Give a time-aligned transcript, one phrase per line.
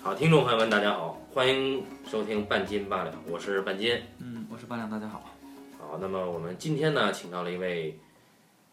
[0.00, 4.00] 好，听众朋友们，大家好，欢迎收听半斤八两，我是半斤。
[4.20, 5.22] 嗯，我是八两，大家好。
[5.78, 7.98] 好，那么我们今天呢，请到了一位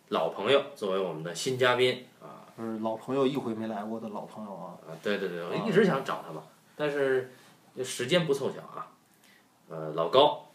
[0.09, 6.44] 老朋友作为我们的新嘉宾啊就是老朋友一回没来过的老朋友啊，啊，对对对，我一直想找他嘛，
[6.76, 7.32] 但是
[7.84, 8.88] 时间不凑巧啊。
[9.68, 10.46] 呃，老高，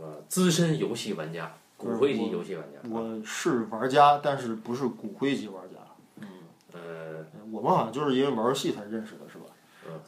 [0.00, 2.78] 呃，资深游戏玩家，骨灰级游戏玩家。
[2.88, 5.76] 我是玩家，但是不是骨灰级玩家。
[6.20, 6.28] 嗯
[6.72, 9.28] 呃，我们好像就是因为玩游戏才认识的，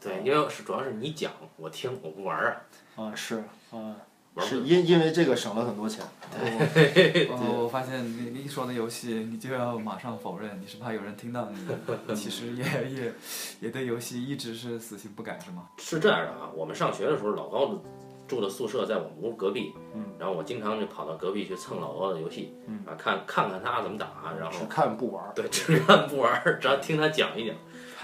[0.01, 2.57] 对，因为是主要是你讲，我听，我不玩啊。
[2.97, 3.97] 啊，是啊，
[4.34, 6.05] 玩是因因为这个省了很多钱。
[6.30, 11.69] 对，我发现你你一说那游戏，你就要马上否认，你是怕有人听到你，
[12.15, 13.12] 其实也也
[13.61, 15.69] 也对游戏一直是死性不改，是吗？
[15.79, 17.81] 是这样的啊，我们上学的时候，老高
[18.27, 25.25] 住的宿舍在我们屋隔壁，嗯，然后我经常就跑到隔壁去蹭老高的游戏，嗯啊，看看看他怎么打，然后只看不玩。
[25.34, 27.55] 对 只看不玩儿，只要听他讲一讲。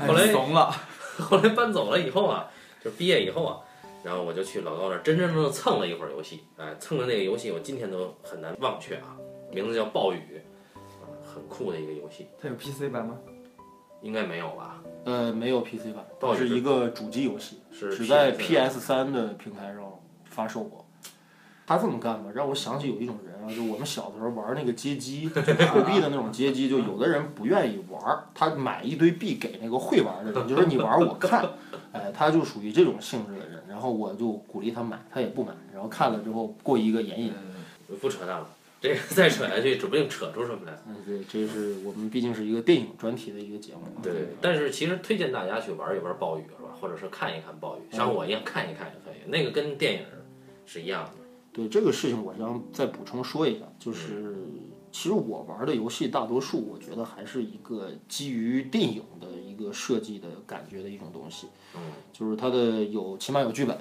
[0.07, 0.75] 后来怂了。
[1.21, 2.51] 后来搬走了以后啊，
[2.83, 3.61] 就毕业以后啊，
[4.03, 9.17] 然后我就去老高那儿真真正正蹭了一会儿游戏，哎，蹭的那个游戏我今天都很难忘却啊，
[9.53, 10.41] 名字叫暴雨，
[10.75, 13.19] 啊，很酷的一个游戏，它有 PC 版吗？
[14.03, 14.83] 应该没有吧？
[15.05, 20.87] 呃，没有 PC 版，暴雨是它是一个主机游戏，是只在 PS 三的平台上发售过。
[21.67, 31.45] 他这么干吧，让我想起有一种人啊，就我们小的时候玩那个街机，就货币的那种街机，就有的人不愿意玩儿，他买一堆币给那个会玩的人，就说你玩儿我看，
[31.93, 33.61] 哎，他就属于这种性质的人。
[33.69, 37.33] 然后我就鼓励他买，他也不买，然后看了之后过一个眼瘾。
[38.01, 38.47] 不扯淡了，
[38.81, 40.79] 这个再扯下去指不定扯出什么来。
[40.87, 43.81] 嗯，对，这是我们毕竟是一个电影专题的一个节目。
[44.03, 46.71] 对对，但是其实推荐大家去玩一玩暴雨是吧？
[46.81, 49.31] 或者是看一看暴雨，像我一样看一看也可以。
[49.31, 50.01] 那个跟电影
[50.67, 51.11] 是一样的。
[51.53, 54.37] 对这个事情，我想再补充说一下，就是
[54.93, 61.49] 其实我玩的游戏大多数，我觉得还是一个基于电影的一个设计的感觉的一种东西。
[61.75, 61.81] 嗯，
[62.13, 63.77] 就是它的有起码有剧本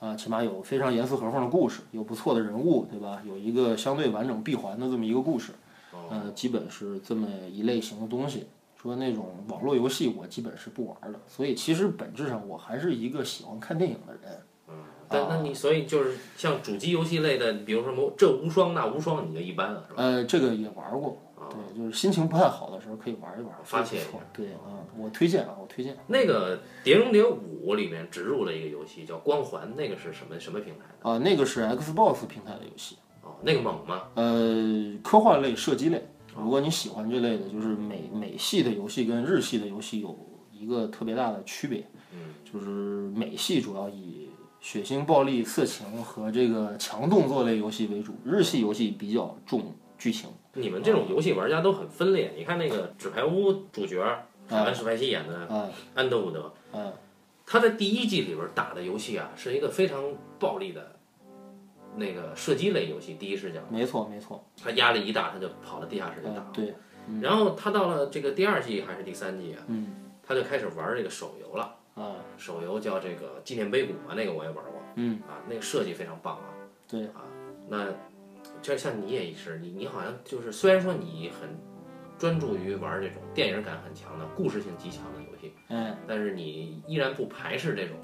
[0.00, 3.22] 啊起码有非常严丝合缝的故事，有不错的人物，对吧？
[3.26, 5.52] 有一个相对完整闭环的这么一个故事，
[5.92, 8.46] 哦呃，基本是这么一类型的东西。
[8.80, 14.38] 说那种网络游戏，我基本是不玩的，所以其实本质上我还是一个喜欢看电影的人。
[15.14, 20.02] 但那你所以就是像主机游戏类的，比如说什么这无双那无双，你就一般了是吧？
[20.02, 21.18] 呃，这个也玩过，
[21.50, 24.08] 对，就是心情不太好的时候可以玩一玩，发泄一下。
[24.32, 25.96] 对啊，我推荐啊，我推荐。
[26.06, 31.10] 那个《碟中谍五》里面植入了一个游戏叫《光环》，那个是什么什么平台的？
[31.10, 34.02] 啊，那个是 Xbox 平台的游戏，哦，那个猛吗？
[34.14, 36.02] 呃，科幻类、射击类。
[36.36, 40.18] 如果你喜欢这类的，就是美美系的游戏跟日系的游戏有
[40.50, 42.66] 一个特别大的区别，嗯，就是
[43.16, 44.23] 美系主要以
[44.64, 50.30] 血腥、暴力、色情和这个强动作类游戏为主，日系游戏比较重剧情。
[50.54, 52.32] 你们这种游戏玩家都很分裂。
[52.34, 54.02] 你看那个《纸牌屋》主角
[54.48, 56.90] 海湾史派西演的啊安德伍德，啊
[57.44, 60.02] 他在第一季里边打的游戏啊，是一个非常
[60.38, 60.96] 暴力的
[61.96, 63.60] 那个射击类游戏，第一视角。
[63.68, 66.50] 没错没错，他压力一大，他就跑到地下室去打啊。
[66.54, 66.74] 对，
[67.20, 69.88] 然后他到了这个第二季还是第三季啊，嗯
[70.26, 71.76] 他就开始玩这个手游了。
[71.94, 76.44] 啊手游叫这个纪念碑谷嘛，那个我也玩过嗯啊，那个设计非常棒啊。
[76.88, 77.22] 对啊，
[77.68, 77.86] 那
[78.60, 81.48] 就像你也是，你你好像就是虽然说你很
[82.18, 87.96] 专注于玩这种电影感很强的、故事性极强的游戏，嗯但是你依然不排斥这种，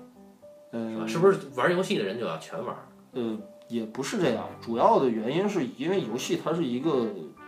[0.73, 1.01] 是吧？
[1.03, 2.77] 呃是不是玩游戏的人就要全玩？
[3.13, 7.07] 嗯，也不是这样，主要的原因是因为游戏它是一个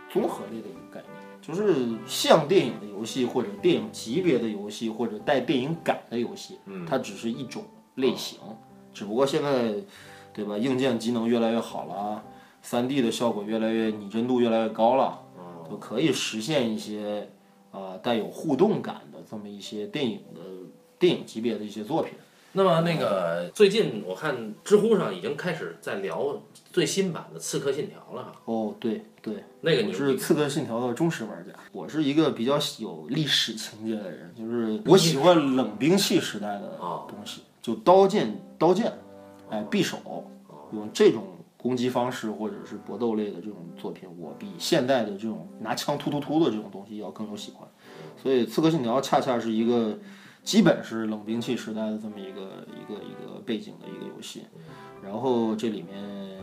[0.09, 7.65] 综合类的一个概念，就是像电影的游戏或者电影级别的游戏或者带电影感的游戏，嗯它只是一种
[7.95, 8.39] 类型，
[8.93, 9.73] 只不过现在，
[10.33, 10.57] 对吧？
[10.57, 12.23] 硬件机能越来越好了
[12.61, 17.29] 三 D 的效果越来越拟真度越来越高了，哦，就可以实现一些
[17.71, 20.39] 啊、带有互动感的这么一些电影的
[20.97, 22.13] 电影级别的一些作品。
[22.55, 26.39] 那么那个最近我看知乎上已经开始在聊
[26.71, 38.93] 最新版的《刺客信条》了哈，哦，对对，那个你是《刺客信条》的忠实玩家，我是一个比较有历史情节的人，就是我喜欢冷兵器时代的哦东西，就刀剑刀剑，
[39.49, 39.97] 哎，匕首，
[40.73, 41.23] 用这种
[41.57, 47.67] 攻击方式或者是搏斗类的这种作品，我比现代的这种拿枪突突突的这种东西要更有喜欢。
[48.21, 49.97] 所以《刺客信条》恰恰是一个
[50.43, 54.43] 基本是冷兵器时代的这么一个一个一个背景的一个游戏，
[55.01, 56.39] 然后这里面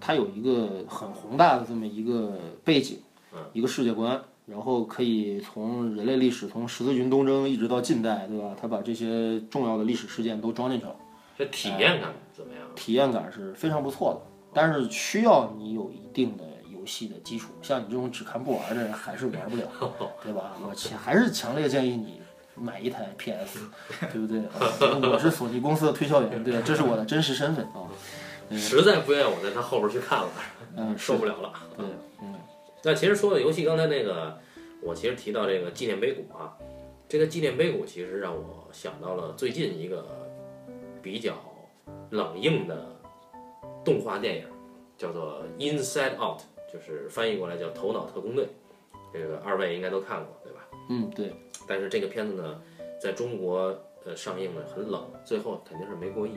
[0.00, 2.98] 它有一个很宏大的这么一个背景，
[3.52, 8.56] 一个世界观，然后可以从人类历史从十字军东征一直到近代，对吧？
[8.60, 10.96] 它把这些重要的历史事件都装进去了，
[11.38, 12.62] 这体验感怎么样？
[12.74, 14.20] 体验感是非常不错的，
[14.52, 19.68] 但是需要你有一定的游戏的基础，像你这种只看不玩的人还是玩不了，
[20.24, 20.56] 对吧？
[20.68, 22.20] 我强还是强烈建议你
[22.54, 23.60] 买一台 PS，
[24.12, 24.40] 对不对？
[24.40, 27.88] 啊我是索尼公司的推销员，对，这是我的真实身份啊。
[28.50, 30.28] 实在不愿意我在他后边去看了，
[30.76, 31.52] 嗯， 受不了了。
[31.76, 31.86] 对，
[32.22, 32.34] 嗯，
[32.82, 34.38] 那其实说到游戏，刚才那个
[34.82, 36.52] 我其实提到这个纪念碑谷啊，
[37.08, 40.06] 这个纪念碑谷其实让我想到了最近一个
[41.02, 41.34] 比较
[42.10, 42.94] 冷硬的
[43.82, 44.44] 动画电影，
[44.98, 46.40] 叫做《Inside Out》，
[46.70, 48.44] 就是翻译过来叫《头脑特工队》。
[49.14, 50.60] 这个二位应该都看过，对吧？
[50.90, 51.32] 嗯，对。
[51.72, 52.60] 但是这个片子呢，
[53.00, 53.74] 在中国
[54.04, 56.36] 呃上映呢很冷，最后肯定是没过亿，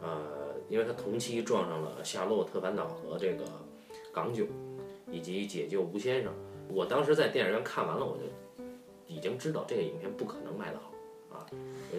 [0.00, 3.44] 呃，因为它同期撞上了《夏洛特烦恼》和这个
[4.10, 4.46] 《港囧》，
[5.10, 6.32] 以及《解救吴先生》。
[6.70, 8.22] 我当时在电影院看完了，我就
[9.06, 11.44] 已经知道这个影片不可能卖得好啊，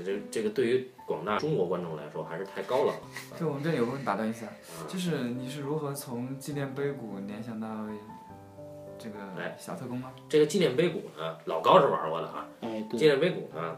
[0.04, 3.02] 这这个对于广大中国观众来说还是太高冷了。
[3.40, 4.48] 就我们这里有个问题打断一下，
[4.88, 7.68] 就是你是如何从纪念碑谷联想到
[9.02, 9.18] 这个
[9.58, 10.14] 小特工吗？
[10.30, 12.48] 这个纪念碑谷呢，老高是玩过的啊。
[12.62, 13.00] 哎，对。
[13.00, 13.78] 纪念碑谷呢，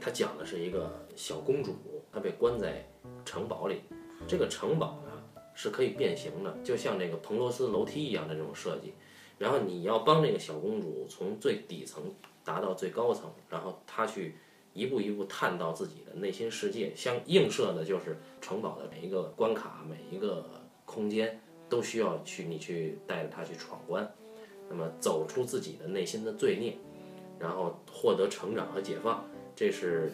[0.00, 1.76] 它讲的是一个小公主，
[2.12, 2.84] 她被关在
[3.24, 3.82] 城堡里。
[4.26, 5.12] 这个城堡呢
[5.54, 8.94] 是可以变形的，就像这个彭罗斯楼梯一样的这种设计。
[9.38, 12.02] 然后你要帮这个小公主从最底层
[12.44, 14.36] 达到最高层，然后她去
[14.72, 16.92] 一步一步探到自己的内心世界。
[16.96, 20.44] 相映射的就是城堡的每一个关卡、每一个
[20.84, 24.12] 空间都需要去你去带着她去闯关。
[24.72, 26.78] 那么走出自己的内心的罪孽，
[27.38, 29.22] 然后获得成长和解放，
[29.54, 30.10] 这是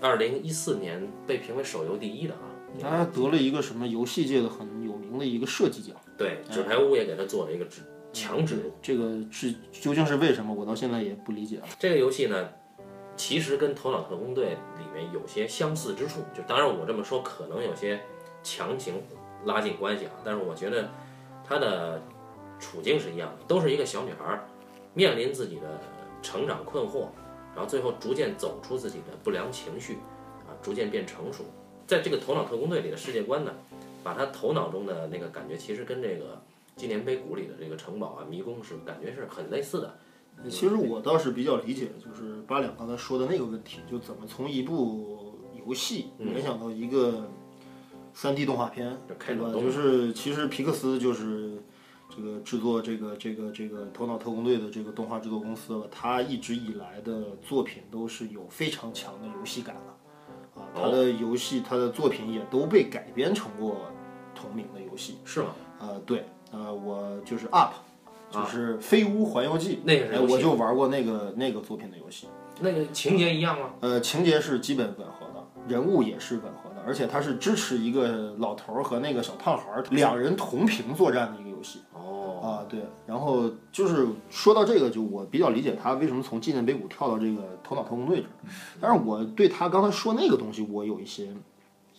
[0.00, 2.40] 二零一四年被评为手游第一的啊。
[2.80, 5.96] 他得了一个什么游戏界的很有名的一个设计奖。
[6.16, 7.80] 对，纸牌屋也给他做了一个指
[8.12, 8.70] 强纸。
[8.80, 10.54] 这个是究竟是为什么？
[10.54, 11.66] 我到现在也不理解啊。
[11.80, 12.48] 这个游戏呢，
[13.16, 14.46] 其实跟《头脑特工队》
[14.78, 18.00] 里面有些相似之处，就当然我这么说可能有些
[18.44, 19.02] 强行
[19.46, 20.88] 拉近关系啊，但是我觉得
[21.44, 22.00] 它的。
[22.60, 24.38] 处境是一样的，都是一个小女孩，
[24.92, 25.80] 面临自己的
[26.22, 27.06] 成长困惑，
[27.54, 29.94] 然后最后逐渐走出自己的不良情绪，
[30.46, 31.44] 啊，逐渐变成熟。
[31.86, 33.52] 在这个头脑特工队里的世界观呢，
[34.04, 36.40] 把他头脑中的那个感觉，其实跟这个
[36.76, 39.98] 纪念碑谷里的这个城堡啊、迷宫是感觉是很类似的。
[40.48, 45.34] 其实我倒是比较理解，就是八两刚才说的那个问题，就怎么从一部
[45.66, 47.26] 游戏联想到一个
[48.12, 49.50] 三 D 动画片，对吧？
[49.52, 51.60] 就是其实皮克斯就是。
[52.14, 63.86] 这个制作这个这个这个头脑特工队的这个动画制作公司吧，它一直以来的作品都是有非常强的游戏感的，啊，它的游戏他的作品也都被改编成过
[64.34, 65.54] 同名的游戏，是吗？
[65.78, 67.70] 呃，对，呃，我就是 UP，
[68.30, 72.26] 就是《飞屋环游记》，那个哎，我就玩过那个那个作品的游戏，
[72.60, 73.70] 那个情节一样吗？
[73.80, 81.80] 呃，情节是基本吻合的，人物也是吻合的，而且它是支持一个老头儿和那个小胖孩儿两人同屏作战的一个游戏。
[81.92, 88.30] 哦啊，对，然后就是说到这个，就我比较理解他为什么从纪念碑谷跳到这个头脑特工队这儿，
[88.80, 91.28] 但是我对他刚才说那个东西，我有一些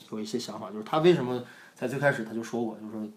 [0.09, 1.43] 有一些想法，就是他为什么
[1.75, 3.07] 在最开始他就说过，就是说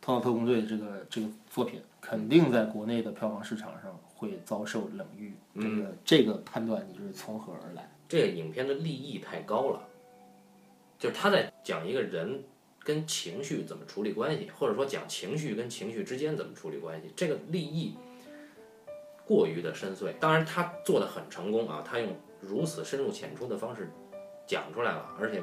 [0.00, 7.88] 头脑特工队这个这个作品肯定在国内的票房市场上会遭受冷遇，这个这个判断你是从何而来？
[8.08, 9.80] 这个影片的立意太高了，
[10.98, 12.42] 就是他在讲一个人。
[12.86, 17.96] 跟情绪怎么处理关系，或者说讲情绪跟情绪之间怎么处理关系，这个立意
[19.26, 20.12] 过于的深邃。
[20.20, 23.90] 当然，他做的很成功啊，他用如此深入浅出的方式
[24.46, 25.42] 讲出来了，而且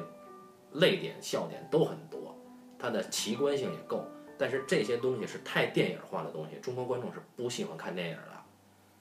[0.72, 2.34] 泪点、笑点都很多，
[2.78, 4.06] 他的奇观性也够。
[4.38, 8.42] 但是这些东西是太电影化的东西，中国观众是不喜欢看电影的，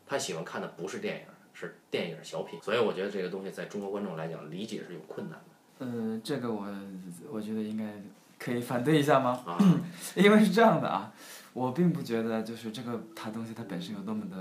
[0.05, 2.59] 他喜欢看的不是电影，是电影小品。
[2.61, 5.45] 所以我觉得这个东西在中国观众来讲理解是有困难的。
[5.79, 6.67] 嗯，这个我
[7.31, 7.85] 我觉得应该。
[8.43, 9.39] 可以反对一下吗？
[10.15, 11.13] 因为是这样的啊，
[11.53, 14.35] 我并不觉得就是这个它东西它本身有多么的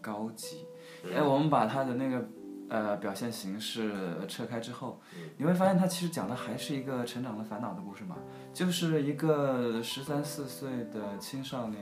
[0.00, 0.66] 高级。
[1.14, 2.28] 哎，我们把它的那个
[2.68, 3.94] 呃表现形式
[4.26, 5.00] 撤开之后，
[5.36, 8.16] 你会发现它其实讲的还是一个成长的烦恼的故事嘛，
[8.52, 11.80] 就是一个十三四岁的青少年，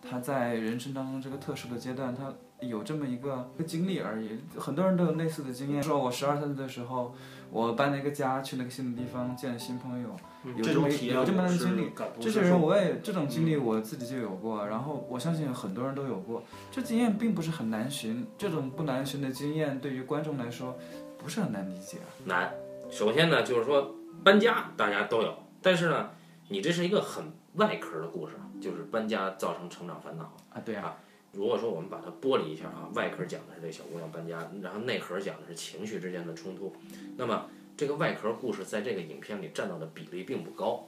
[0.00, 4.40] 他在人生当中这个特殊的阶段，他有这么一个一个经历而已。
[4.58, 7.14] 很多人都有类似的经验，说我十二三岁的时候，
[7.52, 10.08] 我搬了一个家，去了个新的地方，见了新朋友。
[10.56, 20.76] 有这么有这么的经历，这些人我也这种经历我自己就有过，然后我相信很多人都有过，这经验并不是很难寻，这种不难寻的经验对于观众来说
[21.18, 21.98] 不是很难理解。
[22.24, 22.52] 难，
[22.90, 23.94] 首先呢就是说
[24.24, 26.10] 搬家大家都有，但是呢
[26.48, 30.96] 你这是一个很外壳的故事，就是搬家造成成长烦恼啊，对啊。
[31.32, 36.74] 如果说我们把它剥离一下啊，外壳讲的是这小姑娘搬家，然后内核讲的是情绪之间的冲突，
[37.16, 37.46] 那么。
[37.74, 40.86] 这个外壳故事在这个影片里占到的比例并不高。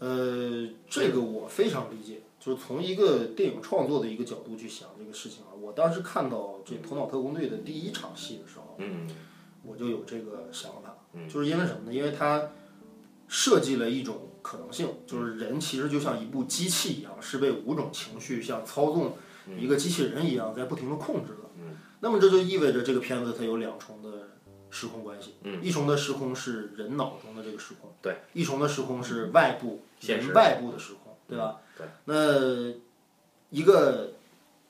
[0.00, 5.54] 呃，这个我非常理解，就是从一个电影创作的一个角度去想这个事情啊。
[5.58, 9.08] 我当时看到这《头脑特工队》的第一场戏的时候，嗯
[9.64, 10.96] 我就有这个想法，
[11.32, 11.94] 就是因为什么呢？
[11.94, 12.50] 因为它
[13.28, 19.16] 设计了一种可能性，就是人其实就像一部机器一样，是被五种情绪像操纵
[19.58, 21.50] 一个机器人一样在不停的控制的。
[22.00, 24.28] 那么这就意味着这个片子它有两重的
[24.70, 31.58] 时空关系，一重的时空是人脑中的这个时空，对，一重的时空是外部人外部的时空，对吧？
[31.76, 32.72] 对，那
[33.50, 34.14] 一个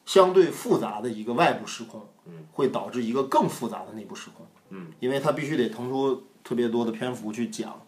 [0.06, 2.08] 相对复杂的一个外部时空，
[2.52, 7.80] 会导致一个更复杂的内部时空，嗯，因为它必须得腾出特别多的篇幅去讲，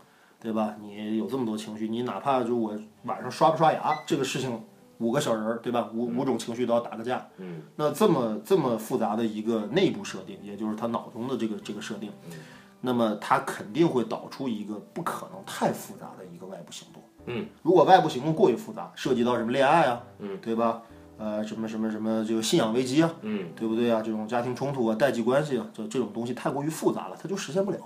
[0.43, 0.75] 对吧？
[0.81, 4.61] 你有这么多情绪，你哪怕就我晚上刷不刷牙这个事情，
[4.99, 5.89] 五个小人儿，对吧？
[5.95, 12.11] 五五种情绪都要打个架，嗯，那这么这么复杂的一个内部设定，也就是他脑中的这个这个设定，
[12.81, 17.01] 那么他肯定会导出一个不可能太复杂的一个外部行动。
[17.27, 20.83] 嗯，如果外部行动过于复杂，涉及到什么恋爱啊，嗯，对吧？
[21.19, 24.03] 呃，什么什么什么这个信仰危机啊，嗯，对不对啊？
[24.03, 27.79] 这种家庭冲突啊、代际关系啊，这这种东西太过于复杂了，它就实现不了。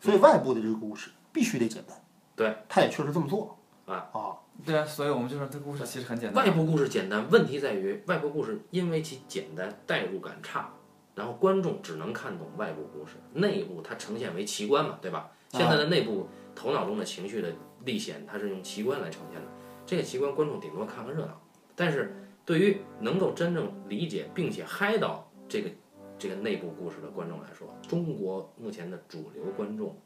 [0.00, 1.96] 所以外部的这个故事必须得简单。
[2.34, 6.44] 对，他也确实这么做啊啊，对啊，所以我们就说这故事其实很简单。
[6.44, 10.72] 外部故事简单，问题在于外部故事因为其简单，代入感差，
[11.14, 15.30] 然后观众只能看懂外部故事，内部它呈现为奇观嘛，对吧？
[15.50, 17.52] 现在的内部头脑中的情绪的
[17.84, 19.48] 历险，它是用奇观来呈现的，
[19.86, 21.40] 这个奇观观众顶多看个热闹，
[21.74, 25.70] 但是对于能够真正理解并且嗨到这个
[26.18, 29.96] 这个内部故事的观众来说，中国目前的主流观众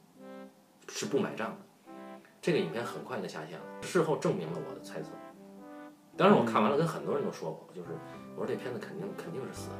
[0.88, 1.56] 是不买账的。
[2.40, 5.10] 这个影片很快就下线了，事后证明了我的猜测。
[6.16, 7.88] 当时我看完了，跟很多人都说过，就是
[8.36, 9.76] 我说这片子肯定肯定是死的，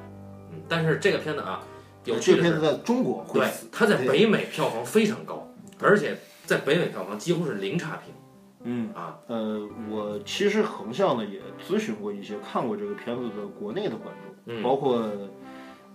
[0.53, 1.63] 嗯，但是这个片子啊，
[2.05, 5.47] 有趣的是，这片子在中国会对死，，它在北美票房非常高，
[5.81, 6.17] 而且
[6.47, 8.15] 在北美票房几乎是零差评
[8.63, 8.95] 嗯。
[8.95, 15.03] 啊，呃，我其实横向的也咨询过一些看过这个片子的国内的观众，嗯包括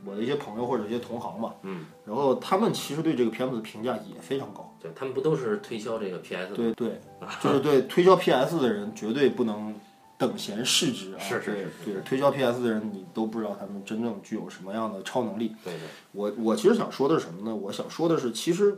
[0.07, 4.73] 我的一些朋友或者一些同行嘛，嗯，然后他们其实对这个片子的评价也非常高。
[4.79, 7.01] 对他们不都是推销这个 PS 的对对，
[7.43, 9.75] 就是对推销 PS 的人绝对不能
[10.17, 11.19] 等闲视之啊！
[11.19, 11.51] 是是
[11.83, 15.55] 是对，推销 PS 的人你都不知道他们真正具有什么样的超能力。
[15.63, 15.79] 对对，
[16.11, 17.55] 我我其实想说的是什么呢？
[17.55, 18.77] 我想说的是，其实，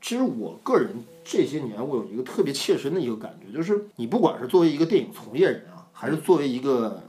[0.00, 7.02] 其实我个人这些年我有一个特别切身的一个感觉，就是你不管是作为一个电影从业人啊，还是作为一个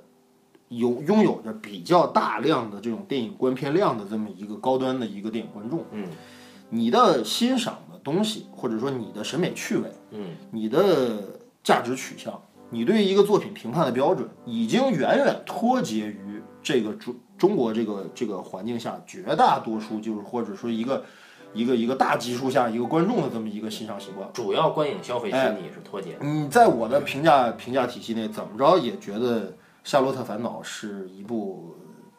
[0.71, 6.07] 有拥有着比较大量的这种电影观片量的这么一个高端的一个电影观众，嗯。
[6.69, 10.29] 你的欣赏的东西，或者说你的审美趣味，嗯。
[10.51, 21.03] 你的价值取向，你对一个作品评判的标准，已经远远脱节于这个中中国这个这个环境下绝大多数就是或者说一个
[21.53, 24.29] 一个一个大基数下一个观众的这么一个欣赏习惯。
[24.31, 29.49] 主要观影消费心理也是脱节的，嗯，在我的评价评价体系内，怎么着也觉得
[29.83, 31.75] 《夏洛特烦恼》是一部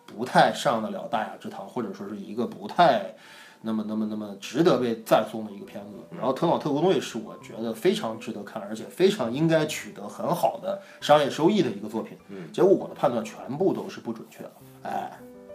[0.07, 3.14] 不太上得了大雅之堂，或者说是一个不太
[3.61, 5.90] 那么那么那么值得被赞颂的一个片子。
[6.11, 12.19] 然后《头脑特工队》是我觉得非常值得看，而且非常应该取得很好的商业收益的一个作品。
[12.28, 14.52] 嗯，结果我的判断全部都是不准确的。
[14.83, 15.12] 哎，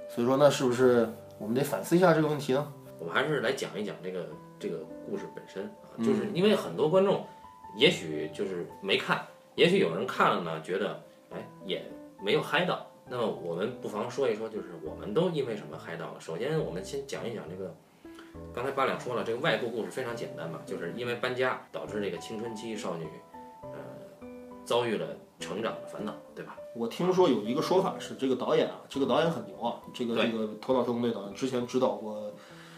[0.10, 2.74] 所以说那是不是我们得反思一下这个问题呢？
[3.00, 7.24] 我们还是来讲一讲这个这个故事本身啊，就是因为很多观众
[7.76, 9.22] 也许就是没看，
[9.56, 11.00] 也许有人看了呢，觉得
[11.32, 11.84] 哎也
[12.22, 12.86] 没有嗨到。
[13.10, 16.20] 那么我们不妨说一说，就是我们都因为什么嗨到了？
[16.20, 17.74] 首先，我们先讲一讲这个，
[18.54, 23.06] 刚才八两说了，这个外部故事非常简单嘛，就是因为搬家导致这个青春期少女，
[23.62, 24.28] 呃，
[24.66, 25.08] 遭遇了
[25.40, 26.58] 成长的烦恼，对吧？
[26.76, 32.30] 我听说有一个说法是，这个导演啊，这个导演很牛啊，这个这个《头脑特工队》导演之前指导过《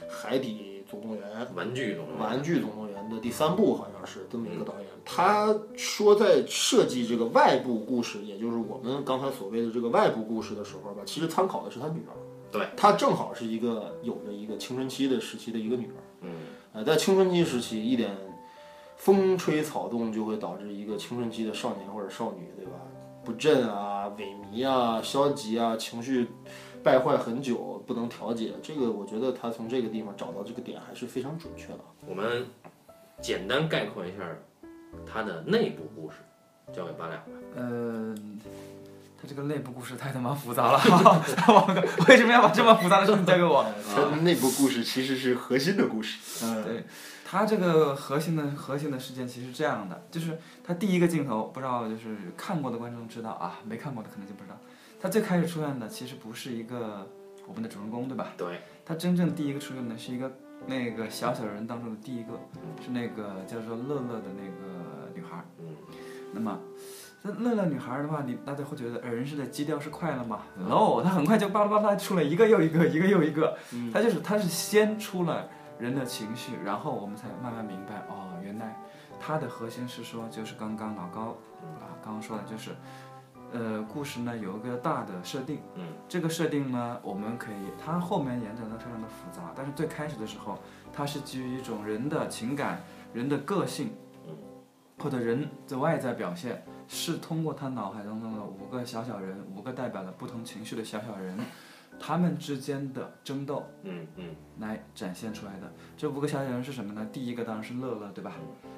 [0.07, 4.87] 海底总动员》玩具总动员《玩具总动员》的第三部，好像是这么一个导演。
[5.03, 12.13] 他说，在设计这个外部故事，也就是我们刚才所谓的这个外部故事的时候吧，其实参考的是他女儿。
[12.51, 16.01] 对，她正好是一个有着一个青春期的时期的一个女儿。
[16.21, 16.31] 嗯，
[16.73, 18.15] 呃，在青春期时期，一点
[18.97, 22.71] 风吹草动就会导致一个青春期的少年或者少女，对吧？
[23.23, 26.27] 不振啊、萎靡啊、消极啊，情绪
[26.81, 28.53] 败坏很久，不能调节。
[28.63, 31.79] 这个我觉得他从这个地方找到这个点还是非常准确的。
[32.07, 32.47] 我们
[33.21, 34.23] 简单概括一下
[35.05, 36.17] 它的内部故事，
[36.73, 37.25] 交给八两吧。
[37.55, 38.15] 呃，
[39.21, 40.79] 他这个内部故事太他妈复杂了，
[41.47, 43.65] 王哥，为什么要把这么复杂的事情交给我？
[43.93, 46.17] 它的内部故事其实是核心的故事。
[46.45, 46.83] 嗯，对，
[47.25, 54.57] 他这个核心的核心的事件其实是这样的，就是他第一个镜头，不知道就是看过的观众知道啊，没看过的可能就不知道。
[55.01, 57.07] 他最开始出现的其实不是一个
[57.45, 58.33] 我们的主人公，对吧？
[58.37, 60.31] 对，他真正第一个出现的是一个
[60.65, 62.33] 那个小小人当中的第一个，
[62.83, 65.45] 是那个叫做乐乐的那个女孩儿。
[65.59, 65.75] 嗯，
[66.33, 66.59] 那么，
[67.23, 73.57] 那乐乐女孩的话，你大家会觉得人是的基调是快乐嘛？no，她很快就巴拉巴拉出了一个又一个，一个又一个，
[73.93, 75.49] 她就是她是先出了
[75.79, 78.79] 人的情绪，然后我们才慢慢明白哦，原来
[79.19, 81.37] 它的核心是说就是刚刚老高
[81.79, 82.71] 啊刚刚说的就是。
[83.51, 90.59] 呃，故事呢有一个大的设定，嗯，这个设定呢，我们可以，它后面延展的非常的复杂，但是最开始的时候，
[90.93, 92.81] 它是基于一种人的情感、
[93.13, 93.89] 人的个性，
[94.27, 94.35] 嗯，
[94.99, 101.37] 或者人的外在表现，是通过他脑海当中的五个小小人，五个代表了不同情绪的小小人。
[101.99, 107.07] 他们之间的争斗，嗯嗯，来展现出来的这五个小小人是什么呢？
[107.11, 108.33] 第一个当然是乐乐，对吧？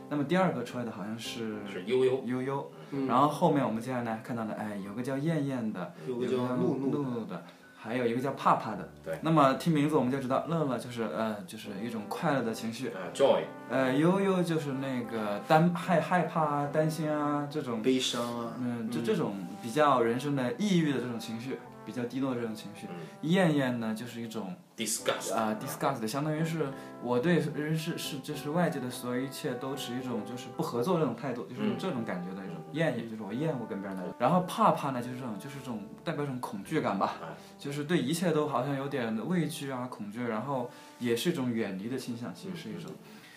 [0.09, 2.71] 那么第二个出来的好像是是悠悠悠悠，
[3.07, 7.41] 然后后面我们接下来看到的，哎，有个叫燕燕的，有个叫露露的，
[7.77, 8.89] 还有一个叫怕怕的。
[9.05, 9.17] 对。
[9.21, 12.89] 那么听名字我们就知道，乐乐就是呃，就是一种快乐的情绪。
[12.89, 13.43] 呃，joy。
[13.69, 17.81] 呃，悠悠就是那个担害害怕啊、担心啊这种。
[17.81, 18.53] 悲伤啊。
[18.59, 21.57] 嗯，就这种比较人生的抑郁的这种情绪。
[21.85, 22.87] 比较低落的这种情绪，
[23.21, 26.67] 厌厌呢就是一种 disgust 啊 disgust 的，相当于是
[27.03, 32.55] 我对人是是就是外界的所有一切都持一种就是不合作这种态度，就是这种感觉的一种。
[32.73, 34.03] 厌厌，就是我厌恶跟别人的。
[34.17, 37.15] 然后怕怕呢就是这种就是这种代表一种恐惧感吧，
[37.59, 40.69] 就是对一切都好像有点畏惧啊恐惧，然后
[40.99, 42.91] 也是一种远离的倾向，其实是一种。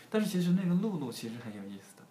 [0.09, 2.03] 但是其实那个露露其实很有意思的。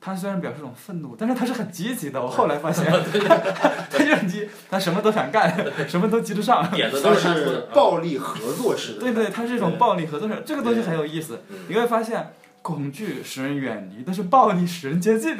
[0.00, 2.22] 他虽然表示一种愤怒，但是他是很积极的。
[2.22, 2.84] 我后来发现
[3.90, 5.52] 他就很积，他什么都想干，
[5.88, 6.70] 什么都急得上。
[6.70, 9.00] 点子都是暴力合作式的。
[9.00, 11.40] 对对，他是一种暴力合作式，这个东西很有意思。
[11.66, 15.36] 你会发现，恐惧使人远离，但是暴力使人接近。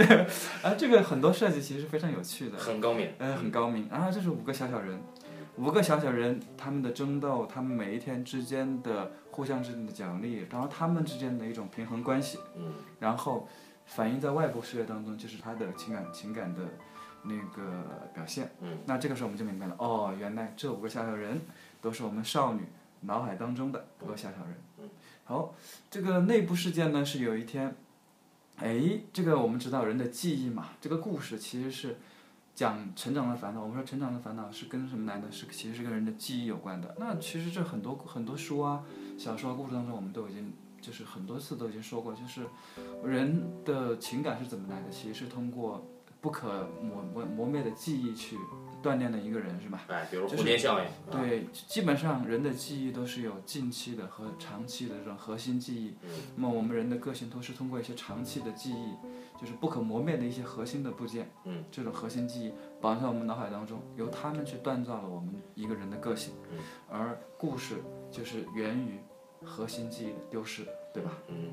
[0.63, 2.59] 啊，这个很多设计其实是非常有趣的。
[2.59, 3.11] 很高明。
[3.19, 3.87] 嗯，很高明。
[3.89, 5.01] 然后这是五个小小人，
[5.57, 12.39] 五个小小人，他们的争斗，他们每一天之间的互相之间的奖励，然后他们之间的一种平衡关系。
[12.57, 12.73] 嗯。
[12.99, 13.49] 然后。
[13.89, 16.61] 反映在外部世界当中，就是他的情感情感的
[17.23, 18.51] 那个表现。
[18.61, 21.41] 嗯，那这个时候我们就明白了，哦，原来这五个小小人
[21.81, 22.63] 都是我们少女
[23.01, 24.55] 脑海当中的五个小小人。
[24.79, 24.91] 嗯，
[25.25, 25.55] 好，
[25.91, 27.75] 这个内部事件呢是有一天，
[28.57, 31.97] 哎，这个我们知道人的记忆嘛，这个故事其实是
[32.55, 33.63] 讲成长的烦恼。
[33.63, 35.33] 我们说成长的烦恼是跟什么来的？
[35.33, 36.95] 是其实是跟人的记忆有关的。
[36.99, 38.85] 那其实这很多很多书啊、
[39.19, 40.53] 小说、故事当中，我们都已经。
[40.81, 42.43] 就是很多次都已经说过，就是
[43.05, 44.91] 人的情感是怎么来的？
[44.91, 45.87] 其实是通过
[46.21, 48.37] 不可磨磨磨灭的记忆去
[48.83, 49.85] 锻炼的一个人，是吧？
[49.89, 50.87] 哎，比如蝴蝶效应。
[51.11, 55.95] 对，基本上人的记忆都是有近期的和长期的这种核心记忆。
[56.03, 56.11] 嗯。
[56.37, 58.95] 那么我们人的个性都是通过一些长期的记忆，
[59.41, 61.31] 就是不可磨灭的一些核心的部件。
[61.45, 61.65] 嗯。
[61.71, 66.35] 这种核心记忆保存在我们脑海当中，由他们去锻造了我们一个人的个性。
[66.53, 66.59] 嗯。
[66.89, 67.77] 而故事
[68.11, 68.99] 就是源于。
[69.45, 71.11] 核心记忆的丢失，对吧？
[71.29, 71.51] 嗯，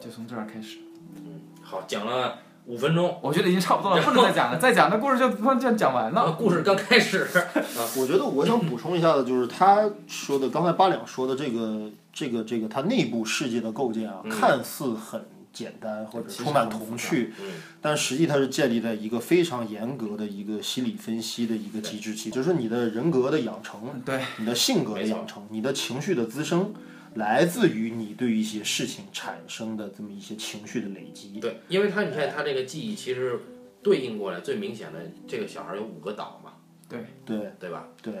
[0.00, 0.78] 就从这儿开始。
[1.16, 6.32] 嗯，好，讲了五分钟，我觉得已经差不多了，不能再讲了，再讲那故事就突然这样讲完了。
[6.32, 17.32] 故事刚开始啊， 我觉得我想补充一下的，就是他说的，刚才八两说的这个这个这个他内部世界的构建啊，看似很简单或者充满童趣，
[17.80, 26.72] 但实际它是建立在一个非常严格的一个心理分析的一个机制期，就是你的人格的养成，对，你的性格的养成，你的情绪的滋生。
[27.14, 31.40] 来自于你对一些事情产生的这么一些情绪的累积。
[31.40, 33.38] 对，因为他你看他这个记忆其实
[33.82, 36.54] 对应过来最明显的，这个小孩有五个岛嘛。
[36.88, 37.88] 对对对吧？
[38.02, 38.12] 对。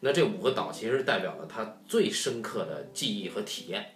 [0.00, 3.92] 那这五个岛其实代表了他最深刻的记忆和体验。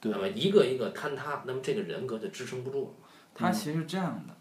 [0.00, 0.10] 对。
[0.12, 3.08] 那么一个一个坍塌，那么这个人格就支撑不住了。
[3.34, 4.36] 他其实是这样的，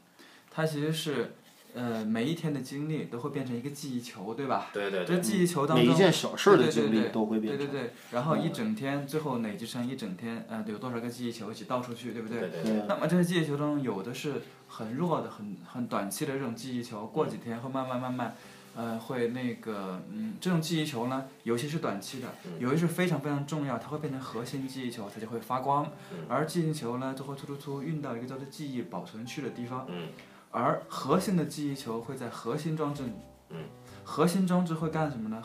[0.49, 1.33] 他其实是。
[1.73, 4.69] 呃，每一天的经历都会变成一个记忆球，对吧？
[4.73, 5.05] 对对。
[5.05, 7.65] 这记忆球当中，每一件小事的经历都会变成。
[7.65, 7.93] 对对对。
[8.11, 12.39] 然后一整天，最后累积成一整天，呃，有多少个记忆球一起倒出去，对不对？
[12.39, 12.85] 对对对。
[12.87, 18.35] 那么这些记忆球中，有的是很弱的、很很短期的这种记忆球，过几天会慢慢慢慢，
[18.75, 22.27] 呃，会那个，嗯，这种记忆球呢，有些是短期的，
[22.57, 25.91] 有些是非常非常重要，它会变成核心记忆球，它就会发光。
[26.27, 29.85] 而记忆球呢，就会突突突运到一个叫做记忆保存区的地方。
[29.87, 30.07] 嗯。
[30.51, 33.11] 而核心的记忆球会在核心装置里，
[33.49, 33.65] 嗯，
[34.03, 35.41] 核心装置会干什么呢？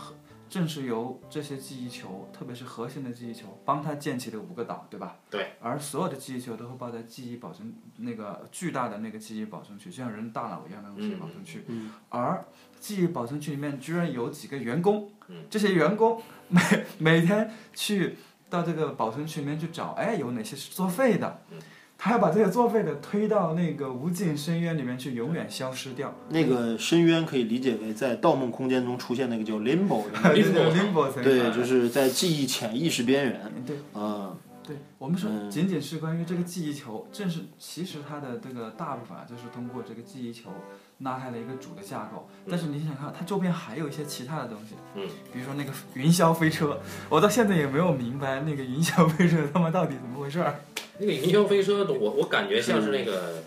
[0.46, 5.16] 正是由这些记忆球，特别是核心的记忆球，帮他建起了五个岛，对吧？
[5.28, 5.48] 对。
[5.60, 11.64] 而所有的记忆球都会抱在记忆保存那个巨大的那个记忆保存区，就像人大脑一样的记忆保存区。
[11.66, 11.90] 嗯。
[12.08, 12.44] 而
[12.78, 16.60] 记忆保存区里面居然有几个员工，嗯，这些员工每
[16.98, 18.16] 每天去
[18.48, 21.42] 到这个保存区里面去找，哎，有哪些是作废的？
[21.50, 21.58] 嗯。
[21.96, 26.14] 他要把这些作废的推到那个无尽深渊里面去，永远消失掉。
[26.28, 33.52] 那个深渊可以理解为在《盗梦空间》中出现那个叫 limbo 的 limbo， 对，就是在记忆潜意识边缘。
[33.64, 40.50] 对，啊，对我们说嗯仅仅是关于这个记忆球，正是其实它的这个大部分啊，就是通过这个记忆球
[40.98, 42.28] 拉开了一个主的架构。
[42.50, 46.78] 但是你想想看，它周边还有一些其他的东西，嗯，比如说那个云霄飞车，
[47.08, 50.56] 我到现在也没有明白那个云霄飞车他妈到底怎么回事儿。
[50.98, 53.42] 那个云霄飞车，我我感觉像是那个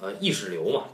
[0.00, 0.84] 呃意识流嘛。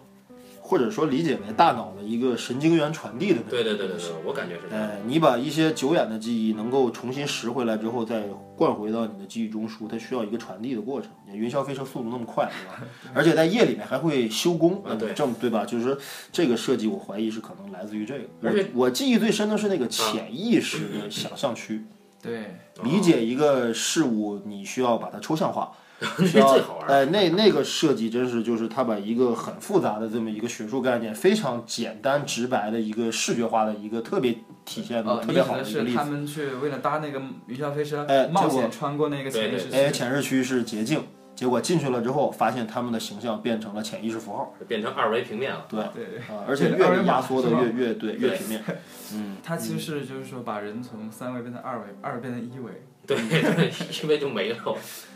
[0.68, 4.85] 或者说理解为大脑的一个神经元传递的那种对对对对对，我感觉是这样。
[4.85, 8.24] 哎，你把一些久远的记忆能够重新拾回来之后，再
[8.56, 11.09] 灌回到你的记忆中枢，它需要一个传递的过程。
[11.32, 12.82] 云霄飞车速度那么快，对吧？
[13.14, 15.64] 而且在夜里面还会修工，啊对这么对吧？
[15.64, 15.96] 就是说
[16.32, 18.24] 这个设计，我怀疑是可能来自于这个。
[18.42, 21.85] 而且我我记忆最深的是那个潜意识的想象区，
[22.20, 25.70] 对，理解一个事物，你需要把它抽象化。
[26.00, 26.88] 那需要最好玩。
[26.88, 34.32] 哎，那那个设计真是就是他把一个很复杂的这么一个学术概念，非常简单直白的一个视觉化的一个特别
[34.64, 36.04] 体现的呃，特别好的一个例子他。
[36.04, 39.92] 们去为了搭那个云霄飞车，哎冒险穿过那个潜意识哎，区。
[39.92, 41.02] 潜意识区是捷径，
[41.35, 44.54] 结果进去了之后，发现他们的形象变成了潜意识符号。
[44.68, 45.64] 变成二维平面了。
[45.68, 48.62] 对对，啊，而且越压缩的越越对越平面。
[49.14, 52.70] 嗯，它其实是就是说把人从三维变成二维，二维变成一维，
[53.06, 54.56] 对对，因为就没了。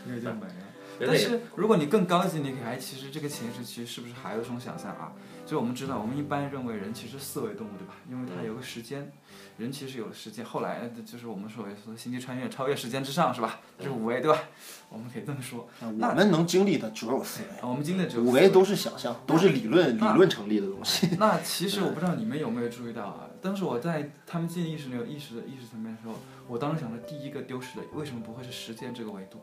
[0.07, 0.70] 因为就没了。
[1.07, 5.11] 但是如果你更高级，你还其实这个潜意识区是不是还有一种想象啊？
[5.51, 7.95] 就我们知道，我们一般认为人其实四维动物，对吧？
[8.09, 9.11] 因为它有个时间，
[9.57, 10.45] 人其实有了时间。
[10.45, 13.59] 后来呃就是我们所谓说星际穿越，超越时间之上，是吧？
[13.77, 14.39] 这是五维，对吧？
[14.87, 15.67] 我们可以这么说。
[15.97, 21.09] 那我们能经历的只有四维，啊我们经历的只有五维都是想象，都是理论理论成立的东西。
[21.19, 23.27] 那其实 我不知道你们有没有注意到啊？
[23.41, 26.15] 当时我在他们进意识那个意识的意识层面的时候，
[26.47, 29.37] 我当时想的第一个丢失的，为什么不会是时间这个维度？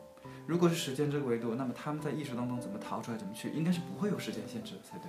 [0.47, 5.07] 如果是时间这个维度，那么他们在意识当中怎么逃出来，怎么去，应该是不会有时间限制的才对。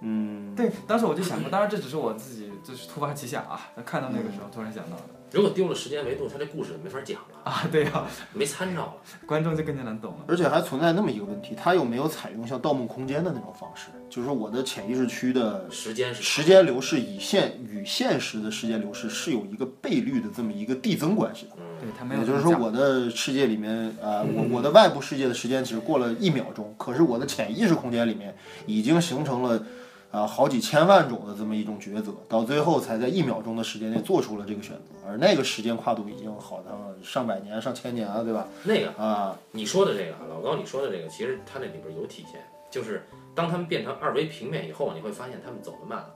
[0.00, 8.94] 嗯，对，当时我就想过，当然这只是我自己就是突发奇想啊，看到那个时候突然想到的如果丢了时间维度，他这故事没法讲了，啊，对呀、没参照了。
[9.26, 10.24] 观众就更加难懂了。
[10.26, 13.90] 而且还存在那么一个问题，他有没有采用像《盗梦空间》的那种方式？
[14.08, 21.52] 就是说我的潜意识区的时间是时间流逝以现与现实的时间流逝是有一个倍率的这么一个递增关系的。
[21.80, 28.34] 对他没有也就是说，我的世界里面，呃，我我的外部世界的时间只过了一秒钟，可是我的潜意识空间里面
[28.66, 29.62] 已经形成了，
[30.10, 38.48] 啊、好几千万种的这么一种抉择，到最后才在一秒钟的时间内做出了这个选择，而那个时间跨度已经好像上百年、上千年了，对吧？
[38.64, 46.10] 那个啊，你说的这个啊，老高你说的这个，其实它那里边有体现，就是当他们变成二维平面以后，你会发现他们走得慢了。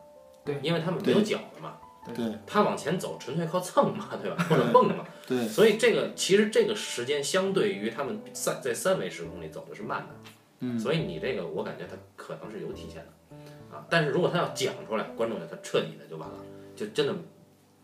[0.44, 1.74] 对因为他们没有脚了嘛，
[2.14, 4.37] 对他往前走纯粹靠蹭嘛，对吧？
[4.50, 5.04] 或者蹦嘛。
[5.26, 10.30] 对，所以这个其实这个时间相对于他们三在三维时空里走的是慢的，
[10.61, 13.09] 嗯，所以你这个我感觉它可能是有体现的
[13.74, 13.84] 啊。
[13.90, 16.37] 但是如果他要讲出来，观众他彻底的就完了，
[16.76, 17.14] 就真的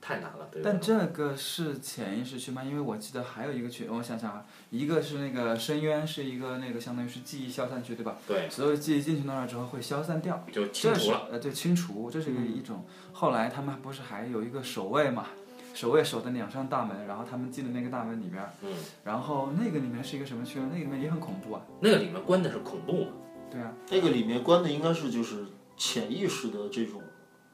[0.01, 0.63] 太难了，对？
[0.63, 2.65] 但这个是潜意识区吗？
[2.65, 8.17] 因为我记得还有一个区，我想想啊，一个是那个深渊，是一个那个相当于是记忆消散区，对吧？
[8.27, 11.29] 对，所有记忆进去那儿之后会消散掉，就清除了。
[11.31, 12.85] 呃，对，清除，这是一个一种。
[13.13, 15.27] 后来他们不是还有一个守卫嘛？
[15.73, 18.73] 守卫守的两扇大门，然后他们进了那个大门里边儿，嗯，
[19.05, 20.69] 然后那个里面是一个什么区呢？
[20.73, 21.63] 那个里面也很恐怖啊。
[21.79, 23.13] 那个里面关的是恐怖嘛，
[23.51, 25.45] 对啊，那个里面关的应该是就是
[25.81, 27.01] 潜意识的这种，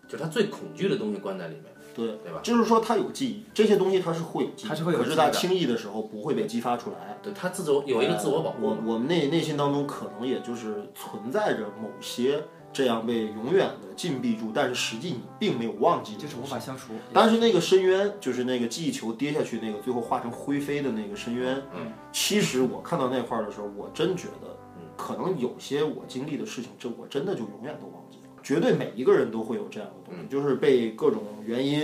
[0.09, 2.41] 就是他最恐惧的东西关在里面，对对吧？
[2.43, 7.17] 就是说他有记忆，这些东西他是会有记忆，它是会有可是它记忆的轻易的时候不会被激发出来。
[7.23, 8.83] 对他自我有一个自我保护我嘛。
[8.85, 16.95] 我们内内心当中可能也就是存在着某些这样被永远的禁闭住，但是实际你并没有忘记的就是无法消除。
[17.15, 21.63] 但是那个深渊，就是那个记忆球跌下去那个，最后化成灰飞的那个深渊。
[21.75, 24.57] 嗯，其实我看到那块儿的时候，我真觉得，
[24.97, 28.16] 可能有些我经历的事情，这我真的就永远都忘记了。
[28.47, 31.83] 绝对每一个人都会有这样的东西，就是被各种原因，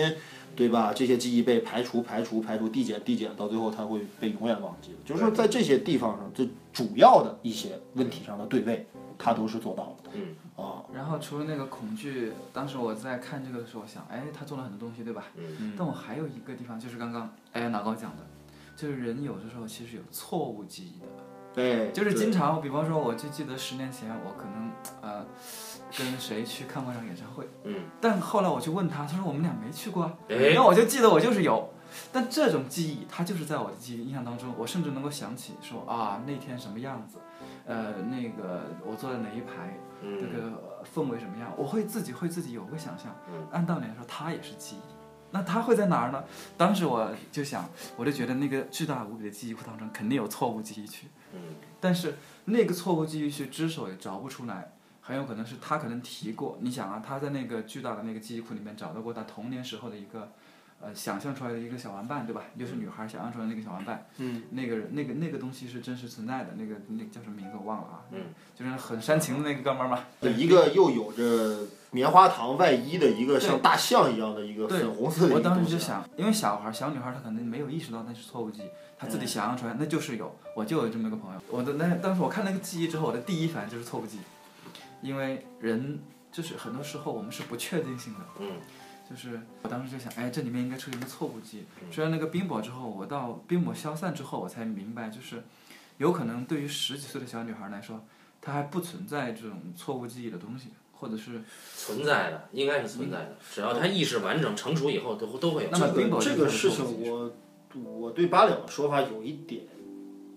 [0.55, 0.93] 对吧？
[0.95, 4.99] 这些记忆被排除、排除、排除、递减、递减，到最后他会被永远忘记了。
[5.05, 8.87] 就是说，在这些地方上，这主要的一些问题上的对位，
[9.19, 10.11] 他都是做到了的。
[10.15, 15.25] 嗯啊，然后除了那个恐惧，当时我在看这个的时候，我想，哎，他做了很多东西，对吧？
[15.37, 15.73] 嗯。
[15.77, 18.25] 但我还有一个地方，就是刚刚哎老高讲的，
[18.77, 21.07] 就是人有的时候其实有错误记忆的。
[21.55, 24.71] 对，就是经常，比方说，我就记得十年前我可能
[25.03, 25.27] 呃
[25.97, 31.69] 跟谁去看过一场演唱会，嗯，但后来我去问他，他说我们俩没去过啊，哎然后我就记得我就是有，
[32.13, 37.19] 但这种记忆它就是在我的记忆印象当中，我甚至能够想起说啊那天什么样子，
[37.67, 43.47] 呃那个我坐在哪一排，那嗯个氛围什么样，我会自己会自己有个想象嗯。
[43.53, 44.81] 按道理来说，它也是记忆。
[45.35, 46.23] 那它会在哪儿呢？
[46.59, 51.07] 当时我就想，我就觉得那个巨大无比的记忆库当中肯定有错误记忆区。
[51.35, 51.41] 嗯
[51.81, 56.57] 但是那个错误记忆区之所以找不出来，很有可能是他可能提过。
[56.61, 60.31] 你想啊，他在那个巨大的那个记忆库里面找到过他童年时候的一个
[60.81, 62.43] 呃想象出来的一个小玩伴，对吧？
[62.59, 70.05] 就是女孩想象出来的那个小玩伴，嗯，那个人那个那个东西是真实存在的，那个那个叫什么名字我忘了啊，嗯，就是很煽情的那个哥们儿嘛，
[70.37, 75.41] 一个又有着棉花糖外衣的一个像大象一样的一个粉红色我。
[75.41, 81.41] 当时就想，因为小孩儿小女孩儿她可能没有意识到那是错误记忆，她自己想象出来那就是有，我就有这么一个朋友。
[81.51, 84.21] 我的那当时我看那个记忆之后，我的第一反应就是错误记忆，
[85.03, 88.53] 因为人就是很多时候我们是不确定性的，嗯，
[89.11, 91.93] 就是我当时就想，哎，这里面应该出现一个错误记忆。
[91.93, 95.43] 追了那个冰雹之后，我到冰雹消散之后，我才明白，就是
[95.99, 98.05] 有可能对于十几岁的小女孩来说，
[98.41, 101.43] 她还不存在这种错误记忆的东西，或者是
[101.77, 103.37] 存在的，应该是存在的。
[103.53, 105.71] 只要她意识完整成熟以后，都都会有。
[105.71, 107.33] 那么这冰雹这个事情我，
[107.75, 109.65] 我对八两的说法有一点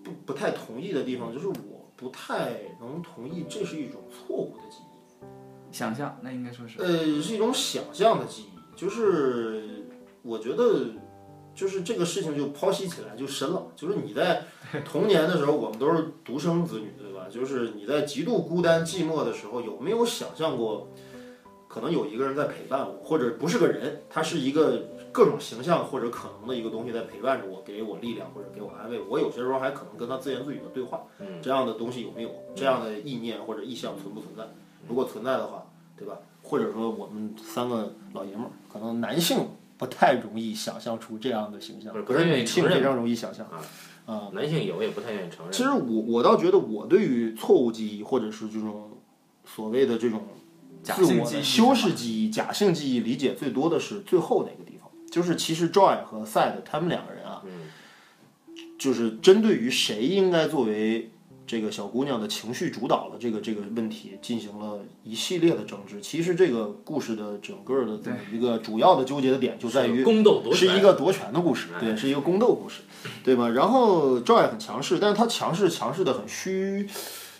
[0.02, 1.54] 不不太同意的地方，就是我
[1.96, 5.72] 不太能同意这是一种错误的记忆。
[5.72, 6.80] 想象，那应该说是。
[6.80, 9.86] 呃，是一种想象的记忆，就是
[10.22, 10.86] 我觉得，
[11.54, 13.66] 就是这个事情就剖析起来就深了。
[13.74, 14.44] 就是你在
[14.84, 17.26] 童年的时候，我们都是独生子女，对吧？
[17.30, 20.88] 就是你在极度孤单寂寞的时候，有没有想象过，
[21.68, 29.00] 可能有一个人在陪伴我，或者不是个人，他是一个各种形象或者可能的一个东西在陪伴着我，给我力量或者给我安慰。
[29.00, 32.30] 我有些时候还可能跟他自言自语的对话，嗯这样的东西有没有？
[32.54, 34.46] 这样的意念或者意向存不存在？
[34.86, 35.64] 如果存在的话，
[35.96, 36.18] 对吧？
[36.42, 39.48] 或者说我们三个老爷们儿，可能男性
[39.78, 43.48] 不太容易想象出这样的形象，不是愿意承认非常容易想象。
[44.04, 45.50] 啊，男性有也不太愿意承认。
[45.50, 48.90] 其实我我倒觉得，我对于错误记忆或者是这种
[49.46, 50.22] 所谓的这种
[50.82, 54.75] 自我的修饰记忆、假性记忆理解最多的是最后那个地方，
[55.10, 57.42] 就是其实 Joy 和 Side 他们两个人啊，
[58.78, 61.10] 就是针对于谁应该作为
[61.46, 66.00] 这个小姑娘的情绪主导的这个这个问题进行了一系列的争执。
[66.00, 72.80] 其实这个故事的整个的这么一个主要的纠结的点就在于宫斗夺权是一个夺权的故事，对，是一个宫斗故事，
[73.22, 73.48] 对吧？
[73.50, 76.88] 然后 Joy 很强势，但是他强势强势的很虚，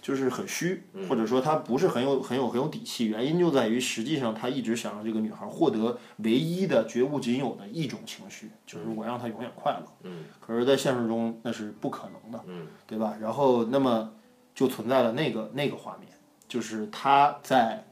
[0.07, 3.07] 就是很虚，或者说他不是很有很有很有底气。
[3.07, 9.87] 原因就在于实际上他一直想让这个女孩获得唯一的绝无仅有的一种情绪，就是我让她永远快乐。
[10.05, 13.17] 嗯，可是，在现实中那是不可能的，嗯，对吧？
[13.21, 14.13] 然后那么
[14.55, 16.09] 就存在了那个那个画面，
[16.47, 17.85] 就是他在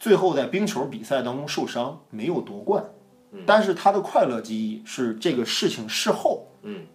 [0.00, 2.82] 最后在冰球比赛当中受伤，没有夺冠，
[3.44, 6.86] 但是他的快乐记忆是这个事情事后，嗯，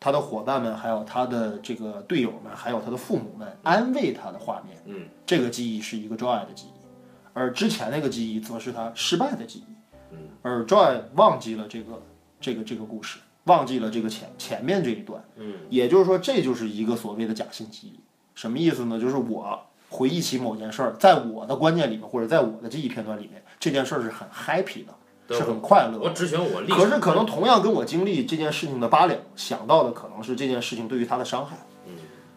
[0.00, 6.86] 他的伙伴们，还有他的这个队友们，还有他的父母们安慰他的画面，嗯，这个记忆是一个 Joy 的记忆，
[7.34, 9.74] 而之前那个记忆则是他失败的记忆，
[10.12, 12.02] 嗯，而 Joy 忘记了这个
[12.40, 18.00] 这个这个故事，忘记了这个前前面这一段，嗯，也就是说，这就是一个所谓的假性记忆。
[18.34, 18.98] 什么意思呢？
[18.98, 19.60] 就是我
[19.90, 24.99] 回忆起某件事儿，在我的观念里面，或者在我的记忆片段里面，这件事儿是很 happy 的，对
[25.30, 25.98] 是很快乐。
[25.98, 26.72] 我只选我立。
[26.72, 31.56] 可是可能同样跟我经历这件事情的八两想到的可能是这件事情对于他的伤害。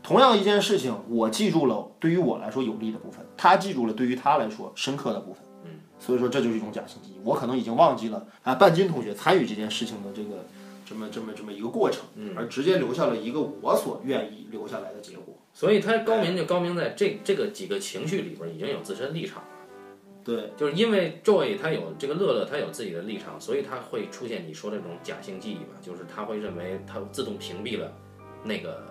[0.01, 5.41] 同样一件事情，我记住了对于我来说有利的部分，他记住了对于他来说深刻的部分。
[5.63, 7.21] 嗯，所以说这就是一种假性记忆。
[7.23, 10.45] 我可能已经忘记了啊，半斤同学参与这件事情的这个
[10.85, 12.03] 这么这么这么一个过程，
[12.35, 15.35] 而直接留下了一个我所愿意留下来的结果。
[15.53, 19.47] 所以他高明就高明在这这个几个情绪里边已经有自身立场了。
[20.23, 27.91] 对，就是因为 Joy 他有这个乐乐，他有自己的立场，所以他会出现你说的这种假性记忆吧，就是他会认为他自动屏蔽了
[28.43, 28.85] 那个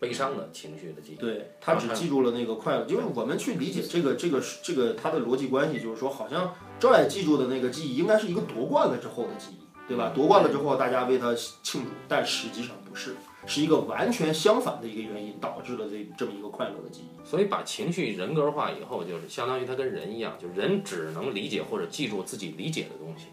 [0.00, 1.16] 悲伤的情绪的记忆。
[1.16, 10.10] 对他只记住了那个快乐，因为我们去理解这个这个这个他的逻辑关系，就是说，好像 Joy 记住的那个记忆应该是一个夺冠了之后的记忆，对吧？
[10.12, 13.14] 夺冠了之后，大家为他庆祝，但实际上不是，
[13.46, 17.26] 是一个完全相反的一个原因导致了这这么一个快乐的记忆。
[17.28, 23.26] 所以把情绪人格化以后，就是相当于他跟人一样，就人只能理解或者记住自己理解的东西，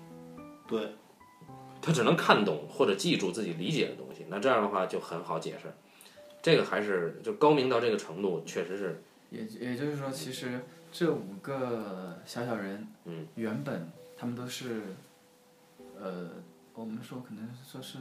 [0.67, 0.93] 对，
[1.82, 4.26] 他只能看懂或者记住自己理解的东西。
[4.30, 5.72] 那这样的话就很好解释。
[6.41, 14.82] 这个还是就高明到这个程度，确实是也也就是说，其实这五个小小人，嗯，原本他们都是，
[16.00, 16.30] 呃，
[16.80, 17.98] 我们说可能说是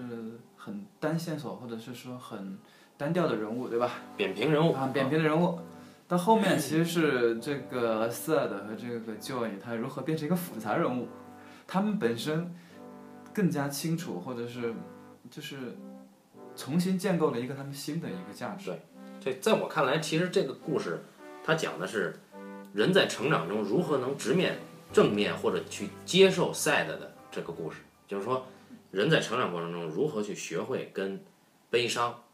[0.56, 2.56] 很单线索，或者是说很
[2.96, 3.90] 单调的人物，对吧？
[4.16, 5.58] 扁平人物啊，扁平的人物。
[6.06, 11.08] 到后面其实是这个 s i r d 和这个 Joy 他如何变成一个复杂人物，
[11.66, 12.54] 他们本身
[13.34, 14.72] 更加清楚，或者是
[15.28, 15.76] 就是
[16.54, 18.72] 重新建构了一个他们新的一个价值。
[19.18, 21.02] 这在我看来，其实这个故事
[21.44, 22.14] 它讲的是
[22.72, 24.56] 人在成长中如何能直面
[24.92, 28.46] 正面或者去接受 sad 的这个故事，就是说
[28.90, 31.22] 人在成长过程中如何去学会跟
[31.70, 32.24] 悲伤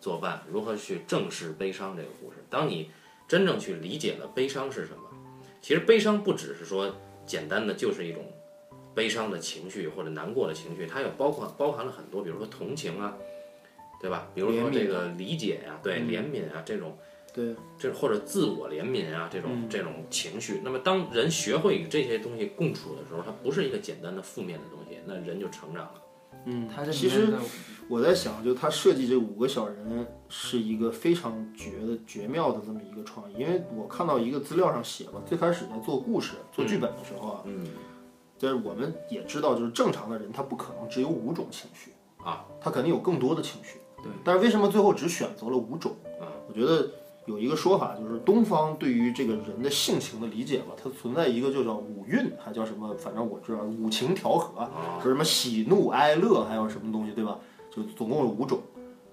[0.00, 2.38] 作伴，如何去正视悲伤这个故事。
[2.50, 2.90] 当你
[3.28, 5.02] 真正去理解了悲伤是什么，
[5.60, 8.24] 其实悲伤不只是说简单的就是一种
[8.94, 13.16] 悲伤的情绪或者难过的情绪，它也包括包含了很多，比如说同情啊，
[14.00, 14.28] 对吧？
[14.34, 16.98] 比如说这个理解呀、对怜悯啊这种，
[17.32, 20.60] 对，这或者自我怜悯啊这种这种情绪。
[20.62, 25.94] 那么当人学会与这些东西共处的时候，它不是一个简单的负面的东西，那人就成长了。
[26.44, 27.28] 嗯他，其实
[27.88, 37.66] 我在想，就他设计这五个小人是一个非常绝的绝妙的这么一个创意，因为我看到一个资料上写嘛，最开始在做故事、做剧本的时候啊，嗯，
[38.40, 41.92] 但是我们也知道，就是正常的人他不可能只有五种情绪
[42.24, 43.78] 啊，他肯定有更多的情绪。
[44.02, 45.94] 对，但是为什么最后只选择了五种？
[46.20, 46.90] 啊，我觉得
[47.26, 52.92] 有一个说法，就是东方对于这个人的性情的理解吧，它存在一个就叫五蕴，还叫什么？
[52.94, 57.38] 反正我知道五情调和，啊说什么喜怒哀乐，还有什么东西，对吧？
[57.74, 58.60] 就总共有五种。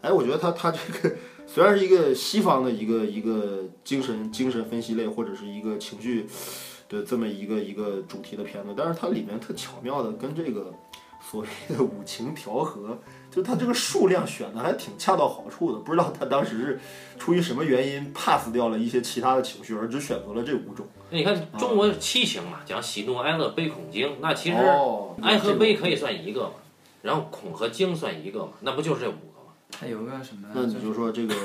[0.02, 6.26] 哎，我觉得它它这个 虽然是一个西方的一个一个精神精神分析类或者是一个情绪
[6.88, 10.74] 的这么一个一个主题的片子，但是它里面特巧妙的跟这个
[11.30, 12.98] 所谓的五情调和，
[13.30, 15.78] 就它这个数量选的还挺恰到好处的。
[15.80, 16.80] 不知道他当时是
[17.20, 20.88] 出于什么原因 pass 掉了一些其他的情绪，而只选择了这五种。
[21.12, 26.54] 那你看中国七情嘛，讲喜怒哀乐悲恐惊，那其实哦哀和悲可以算一个嘛，
[27.04, 29.54] 然后恐和惊算一个嘛，那不就是这五个嘛？
[29.80, 30.48] 还有个什么？
[30.52, 31.36] 那你就说这个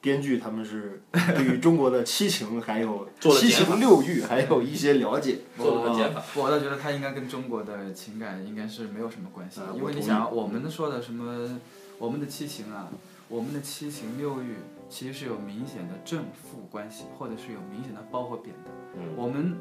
[0.00, 5.40] 编剧他们是对于中国的七情还有七情六欲还有一些了解。
[5.56, 6.22] 做了个减法。
[6.36, 11.60] 我倒觉得他应该跟中国的情感应该是没有什么关系啊，因为你想，我们说的什么，
[11.98, 12.88] 我们的七情啊，
[13.28, 14.56] 我们的七情六欲，
[14.88, 18.70] 其实是有明显的正负关系，或者是有明显的褒和贬的。
[18.96, 19.56] 嗯我们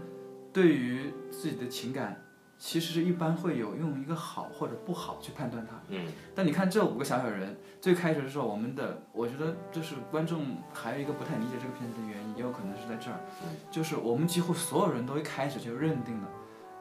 [0.53, 2.23] 对于自己的情感，
[2.59, 5.77] 其实是一般会有用一个好或者不好去判断它。
[5.87, 6.11] 嗯。
[6.35, 13.55] 但你看这五个小小人，最开始的时候，我们的我觉得就是观众还有一个不太理解这个片子的原因，也有可能是在这儿，嗯。
[13.71, 16.27] 就是我们几乎所有人都一开始就认定了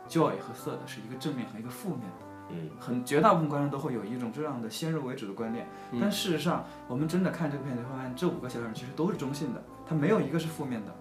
[0.09, 2.01] joy 和色的是一个正面和一个负面。
[2.01, 2.71] 的，嗯。
[2.81, 6.01] 很绝大部分观众都会有一种这样的先入为主的观念，嗯。
[6.01, 10.93] 但事实上我们真的看这个片子会发现，这五个小小人其实都是中性的，它没有一个是负面的。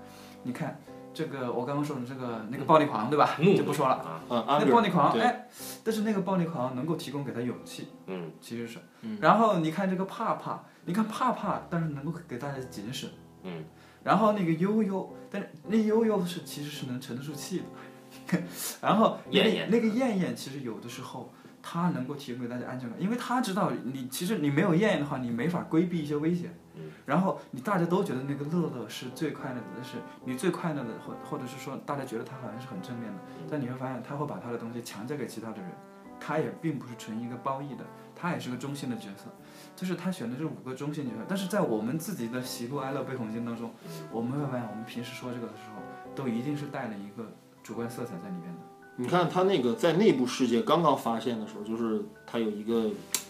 [0.43, 0.79] 你看
[1.17, 3.36] 这个我刚刚说的这个那个暴力狂，对吧？
[3.39, 3.95] 怒就不说了。
[4.30, 5.47] 啊，啊，那暴力狂，对哎，
[5.84, 8.77] 但是那个暴力狂能够提供给他勇气，嗯其实是。
[9.01, 13.08] 嗯然后你看这个怕怕，你看怕怕，但是能够给大家警示。
[13.41, 13.63] 嗯。
[14.03, 17.63] 然后那个悠悠，但是那悠悠是其实是能沉得住气
[18.30, 18.39] 的。
[18.80, 26.56] 然后那个艳艳，其实有的时候他能够提供给大家安全感，因为他知道你其实你没有艳艳的话，你没法规避一些危险。
[26.77, 26.91] 嗯。
[27.05, 35.71] 然后你大家都觉得那个乐乐是最快乐的，但是你最快乐的，或或者是说大家觉得他好像是很正面的，但你会发现他会把他的东西强加给其他的人，
[36.19, 37.83] 他也并不是纯一个褒义的，
[38.15, 39.25] 他也是个中性的角色，
[39.75, 43.71] 就是他选的这五个中性角色，但是在我们自己的喜怒哀乐悲恐惊当中，
[44.11, 45.81] 我们会发现我们平时说这个的时候，
[46.15, 47.31] 都一定是带了一个
[47.63, 48.59] 主观色彩在里面的。
[48.99, 52.89] 你看他那个在内部世界刚刚发现的时候，就是他有一个，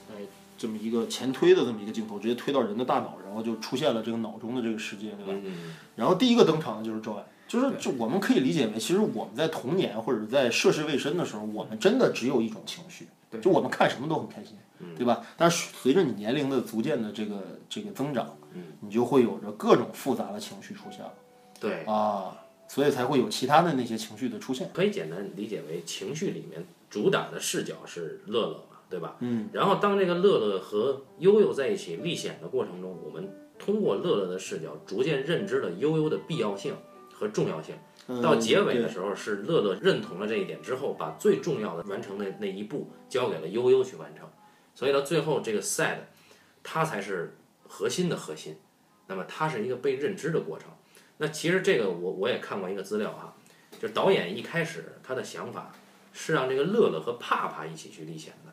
[0.10, 0.21] 哎，
[0.58, 5.41] 这么一个前推的这么一个镜头，直接推到人的大脑，然后就出现了这个脑中的这个世界，对吧？
[5.46, 13.39] 嗯然后第一个登场的就是 Joy，就是就我们可以理解为，其实我们在童年或者在涉世未深的时候，我们真的只有一种情绪，对。
[13.39, 14.58] 就我们看什么都很开心，
[14.96, 15.26] 对吧？
[15.38, 18.36] 但是随着你年龄的逐渐的这个这个增长，
[18.82, 21.13] 你就会有着各种复杂的情绪出现了。
[21.60, 24.70] 对，啊，所以才会有其他的那些情绪的出现。
[24.74, 28.54] 可以简单理解为情绪里面主打的视角是乐乐。
[28.54, 29.15] 嘛，对吧？
[29.19, 29.50] 嗯。
[29.54, 36.76] 然后当这个乐乐和悠悠在一起历险的过程中，我们通过乐乐的视角，逐渐认知了悠悠的必要性
[37.13, 37.76] 和重要性。
[38.10, 44.26] 嗯到结尾的时候，是乐乐认同了这一点之后，把最重要的完成的那一步交给了悠悠去完成。
[44.73, 45.97] 所以到最后，这个 sad，
[46.63, 47.36] 它才是
[47.67, 48.56] 核心的核心。
[49.08, 50.69] 那么它是一个被认知的过程。
[51.17, 53.36] 那其实这个我我也看过一个资料哈，
[53.78, 55.73] 就是导演一开始他的想法
[56.13, 58.46] 是让这个乐乐和帕帕一起去历险的，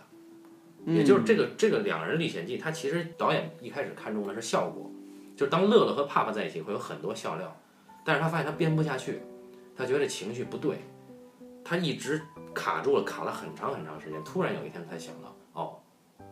[0.87, 4.91] 也就是这个这个两人历险记，他其实导演一开始看中的是效果，
[5.37, 7.57] 就是当乐乐和帕帕在一起会有很多笑料，
[8.05, 9.21] 但是他发现他编不下去，
[9.77, 10.79] 他觉得情绪不对，
[11.65, 12.21] 他一直
[12.55, 15.77] 卡住了，卡了很长很长时间，突然有一天才想到，哦，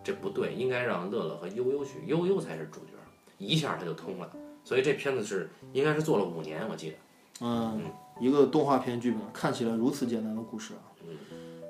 [0.05, 2.93] 这不对，应该让乐乐和悠悠去，悠悠才是主角，
[3.39, 4.31] 一下他就通了。
[4.65, 6.97] 所以这片子是应该是做了五年，我记得。
[7.41, 7.81] 嗯，
[8.21, 10.87] 一个动画片剧本看起来如此简单的故事啊，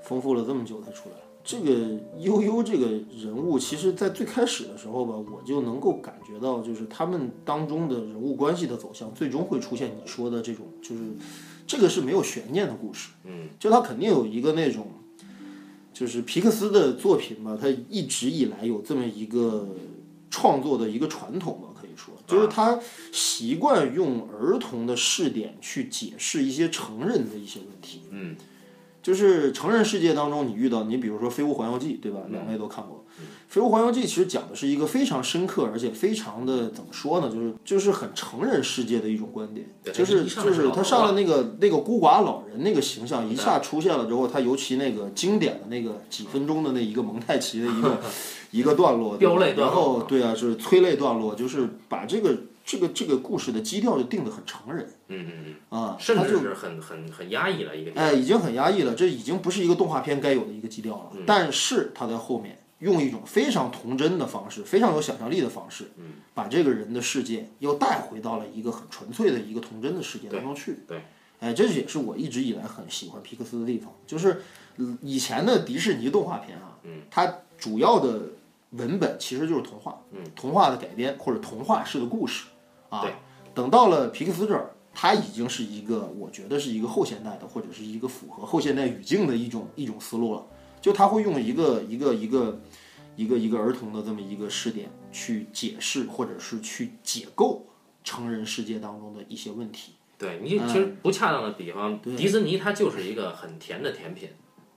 [0.02, 1.14] 丰富了这么久才出来。
[1.44, 2.86] 这个悠悠这个
[3.20, 11.02] 人物，其实在最开始的时候吧，我就能够感觉到，就是他们当中的人物关系的走向，最终会出现你说的这种，就是
[11.66, 13.10] 这个是没有悬念的故事。
[13.24, 14.86] 嗯，就他肯定有一个那种，
[15.92, 19.68] 就是皮克斯的作品吧，他一直以来有这么一个
[20.30, 22.78] 创作的一个传统吧，可以说，就是他
[23.10, 28.02] 习惯用儿童的视点去解释一些成人的一些问题。
[28.10, 28.36] 嗯，
[29.02, 32.20] 就是成人世界当中你遇到，你比如说《飞屋环游记》，对吧？
[32.30, 33.04] 两位都看过。
[33.48, 37.28] 《飞屋环游记》其实讲的是一个非常深刻，而且非常的怎么说呢？
[37.28, 48.00] 就是就是很成人世界的一种观点，就是就是他上了那个那个孤寡老人那个形象一下出现了之后，他尤其那个经典的那个几分钟的那一个蒙太奇的一个
[48.52, 49.18] 一个段落，
[49.56, 52.34] 然后对啊，就是催泪段落，就是把这个。
[52.64, 61.12] 这个这个故事的基调就定得很成人，嗯嗯嗯，啊，甚至是很很很压抑了一个，哎，已经很压抑了，这已经不是一个动画片该有的一个基调了。
[61.26, 70.78] 但是他在后面用一种非常童真的方式，非常有想象力的方式，嗯，把这个人的世界又带回到了一个很纯粹的一个童真的世界当中去。
[70.86, 71.02] 对，
[71.40, 74.42] 哎，这也是我一直以来很喜欢皮克斯的地方，就是
[75.00, 78.22] 以前的迪士尼动画片啊，嗯，它主要的
[78.70, 82.46] 文本其实就是童话，嗯，童话的改编或者童话式的故事，
[82.92, 83.00] 啊。
[83.00, 83.12] 对。
[83.54, 90.46] 等到了皮克斯这儿，它已经是一个，我觉得是一个后现代的，或者是一个符合后现代语境的一种一种思路了。
[90.80, 92.60] 就他会用一个一个一个
[93.14, 97.66] 一个一个儿童的这么一个视点去解释，或者是去解构
[98.02, 99.92] 成人世界当中的一些问题。
[100.18, 104.28] 对你其实不恰当的比方，迪士尼它就是一个很甜的甜品，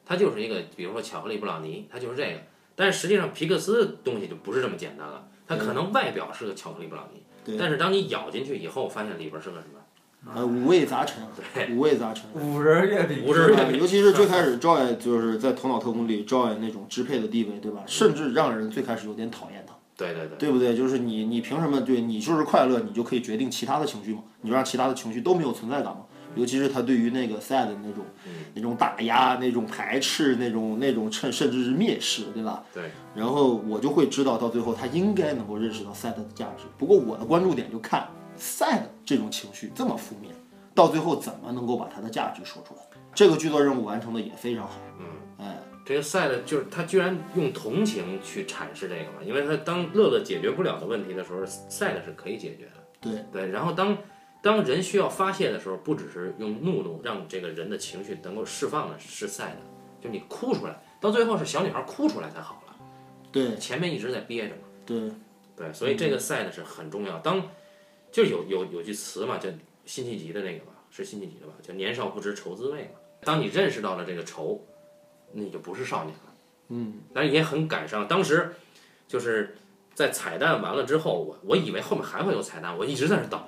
[0.05, 2.39] 它就是一个，比如说巧克力布朗尼，它就是这个。
[2.75, 7.23] 但是实际上皮克斯的东西就不是这么简单了，它可能外表是个巧克力布朗尼。
[7.59, 9.79] 但是当你咬进去以后，发现里边是个什么？
[10.33, 11.23] 呃，五味杂陈，
[11.75, 12.23] 五味杂陈。
[12.33, 17.83] 五仁月饼，五仁月饼，尤其是最开始 Joy 就是在《头脑特工》里 Joy 那种支配的地位，对吧？
[17.85, 19.75] 甚至让人最开始有点讨厌他。
[19.95, 20.37] 对对对。
[20.39, 20.75] 对不对？
[20.75, 21.79] 就是你，你凭什么？
[21.81, 24.23] 对你就是快乐，你就可以决定其他的情绪吗？
[24.41, 26.05] 你就让其他的情绪都没有存在感吗？
[26.35, 28.05] 尤其是他对于那个 sad 的那种，
[28.53, 32.63] 那种打压、那种排斥、那种那种甚甚至是蔑视，对吧？
[32.73, 32.91] 对。
[33.15, 36.65] 然后我就会知道，到最后他应该能够认识到 sad 的价值。
[36.77, 38.07] 不过我的关注点就看
[38.37, 40.33] sad 这种情绪这么负面，
[40.73, 42.81] 到最后怎么能够把它的价值说出来？
[43.13, 44.73] 这个剧作任务完成的也非常好。
[44.99, 45.05] 嗯，
[45.45, 49.23] 哎，这个 sad 就是他居然用同情去阐释这个嘛？
[49.25, 52.71] 因为他当乐乐解决不了的问题的时候，sad 是可以解决的。
[52.99, 53.97] 对对，然后当。
[54.45, 59.57] 当人需要发泄的时候，不只是用怒怒让这个人的情绪能够释放的，是赛的，
[59.99, 62.75] 就你哭出来，到最后是小女孩哭出来才好了。
[63.31, 64.61] 对，前面一直在憋着嘛。
[64.85, 65.11] 对，
[65.55, 67.17] 对，所以这个赛的是很重要。
[67.21, 67.41] 当
[68.11, 69.49] 就有有有句词嘛，叫
[69.87, 72.99] 辛弃疾的那个吧，是辛弃疾的吧，叫年少不知愁滋味嘛。
[73.21, 74.63] 当你认识到了这个愁，
[75.31, 76.33] 那你就不是少年了。
[76.67, 78.07] 嗯，但是也很感伤。
[78.07, 78.53] 当时
[79.07, 79.57] 就是
[79.95, 83.43] 在彩蛋完了之后，我我以为后面还会有彩蛋，我一直在那等。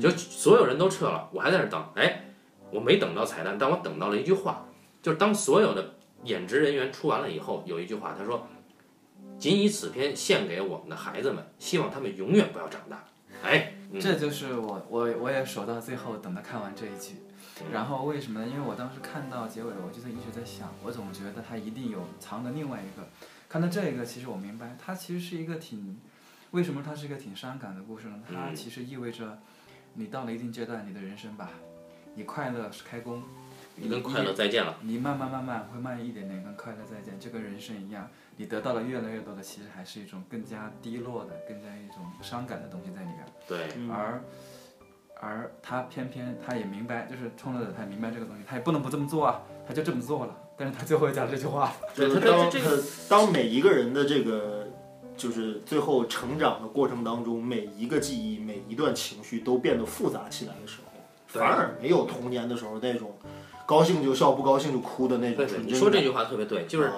[0.00, 1.84] 就所有人都撤了，我还在那等。
[1.94, 2.24] 哎，
[2.70, 4.66] 我没等到彩蛋，但我等到了一句话，
[5.00, 8.46] 就是当所有的演职人员出完了以后，有一句话，他说
[9.38, 13.04] ：“仅以此片献给我们的孩子们，希望他们永远不要长大。”
[13.42, 17.14] 哎，这就是我我我也守到最后，等他看完这一句。
[17.72, 18.46] 然后为什么呢？
[18.46, 23.06] 因为我当时看到结尾，我就在一直在想，我总觉得他一定有藏着另外一个。
[23.48, 25.98] 看到这个，其实我明白，它其实是一个挺，
[26.50, 28.20] 为什么它是一个挺伤感的故事呢？
[28.28, 29.38] 它其实意味着。
[29.98, 31.50] 你到了一定阶段，你的人生吧，
[32.14, 33.20] 你快乐是开工，
[33.74, 34.76] 你跟快乐再见了。
[34.82, 43.26] 你慢慢慢慢会慢一点点跟快乐再见，就跟人生一样，你得到了越来越多的，其实还是一种更加低落的、更加一种伤感的东西在里边。
[43.48, 43.90] 对。
[43.90, 44.22] 而
[45.20, 50.36] 而他偏偏他也明白，就是冲着他也明白这个东西，他也不能不这么做啊，他就这么做了。
[50.56, 52.48] 但是他最后讲这句话，对，他当
[53.08, 54.67] 当每一个人的这个。
[55.18, 63.18] 就是最后成长的过程当中，每一个记忆、每一段情绪都变得复杂起来的时候，反而没有童年的时候那种
[63.66, 65.66] 高兴就笑、不高兴就哭的那种纯真。
[65.66, 66.90] 你说这句话特别对，就是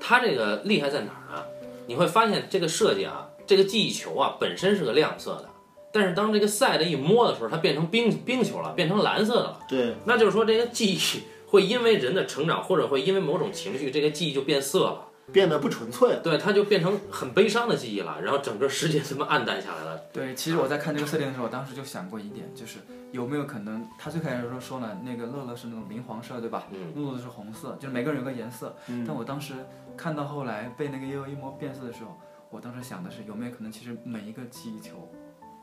[0.00, 1.44] 他这个厉害在哪儿啊？
[1.86, 5.48] 你会发现这个设计啊，这个记忆球啊本身是个亮色的，
[5.92, 9.60] 但是当这个赛的一摸的时候，它变成冰冰球了，变成蓝色的了。
[9.68, 10.98] 对，那就是说这个记忆
[11.46, 15.04] 会因为人的成长，或者会因为某种情绪，这个记忆就变色了。
[15.32, 19.98] 变得不纯粹，对，它就变成很悲伤的记忆了，然后整个世界这么暗淡下来了。
[20.12, 22.78] 对，其实我在看这个设定的时候，我当时就想过一点，就是
[23.12, 26.66] 有没有可能，他最开始说说呢，那个乐乐是那种明黄色，对吧？
[26.70, 26.92] 嗯。
[26.94, 28.74] 露露是红色，就是每个人有个颜色。
[28.88, 29.04] 嗯。
[29.06, 29.54] 但我当时
[29.96, 32.18] 看到后来被那个悠悠一摸变色的时候，
[32.50, 35.08] 我当时想的是，有没有可能，其实每一个记忆球。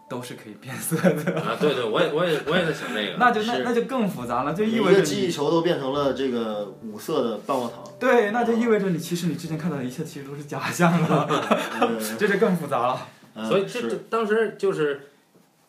[0.07, 1.57] 都是可以变色的啊！
[1.59, 7.83] 对对，我也我也我也在想那个，那就那那就更复杂了，就意味着记忆球都变成了这个五色的棒棒糖。
[7.99, 11.27] 对，那就意味着你其实你之前看到的一切其实都是假象了
[12.19, 13.07] 这就更复杂了。
[13.47, 15.09] 所以这这当时就是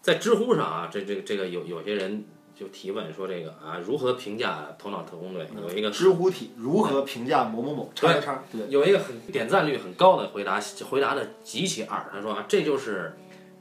[0.02, 2.22] 在知乎上啊，这这这个有有些人
[2.54, 5.44] 就提问说这个啊，如何评价《头脑特工队》？
[5.66, 7.90] 有一个知乎体，如何评价某某某？
[7.94, 10.60] 叉叉对，有一个很点赞率很高的回答，
[10.90, 13.16] 回答的极其二，他说啊，这就是。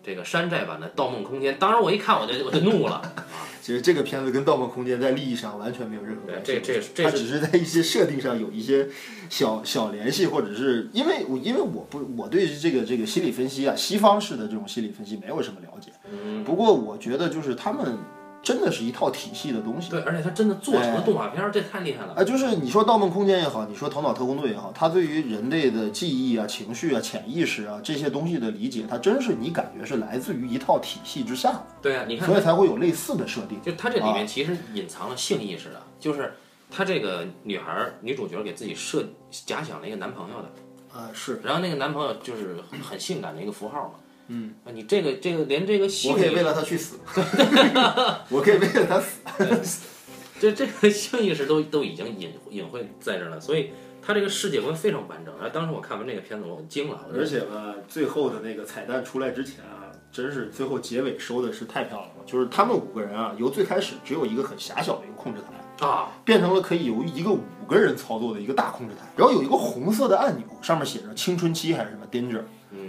[0.06, 3.26] 这个山寨版的《盗梦空间》，当时我一看我就我就怒了 啊！
[3.60, 8.88] 其实这个片子跟《盗梦空间》在利益上完全没有任何关系，这这这它只是在一些设定上有一些
[9.30, 15.91] 小小联系，或者是因为我因为我不我对这个这个心理分析啊，西方式的这种心理分析没有什么了解。
[16.12, 16.43] 嗯。
[16.43, 17.97] 不过我觉得就是他们。
[18.46, 22.14] 真的是一套体系的东西，对，而且它真的做成了动画片儿，这太厉害了。
[22.14, 31.66] 啊，就是你说《盗梦空间》也好，你说《头脑特工队》也好，它对于人类的记忆啊、情绪啊、潜意识啊这些东西的理解，它真是你感觉是来自于一套体系之下的。
[31.82, 33.60] 对啊，你看，所以才会有类似的设定。
[33.64, 36.36] 就它这里面其实隐藏了性意识的，就是
[36.70, 39.04] 它这个女孩女主角给自己设
[39.48, 43.96] 假想了一个男朋友的，啊是，然后那个男朋友就是很性感的一个符号嘛。
[44.28, 46.97] 嗯，你这个这个连这个性，我可以为了他去死，
[48.30, 49.88] 我可以为了他死，
[50.39, 53.69] 这这个性意识都都已经隐隐晦在这了，所以
[54.01, 55.34] 他这个世界观非常完整。
[55.36, 57.07] 然后当时我看完这个片子，我惊了。
[57.13, 62.23] 而且吧，最后的那个彩蛋出来之前啊，真是最后结尾收的是太漂亮了。
[62.26, 72.41] 就是他们五个人啊，由最开始只有一个很狭小的一个控制台啊，变成了可以由一个五个人操作的一个大控制台，然后有一个红色的按钮，上面写着青春期还是什么 danger，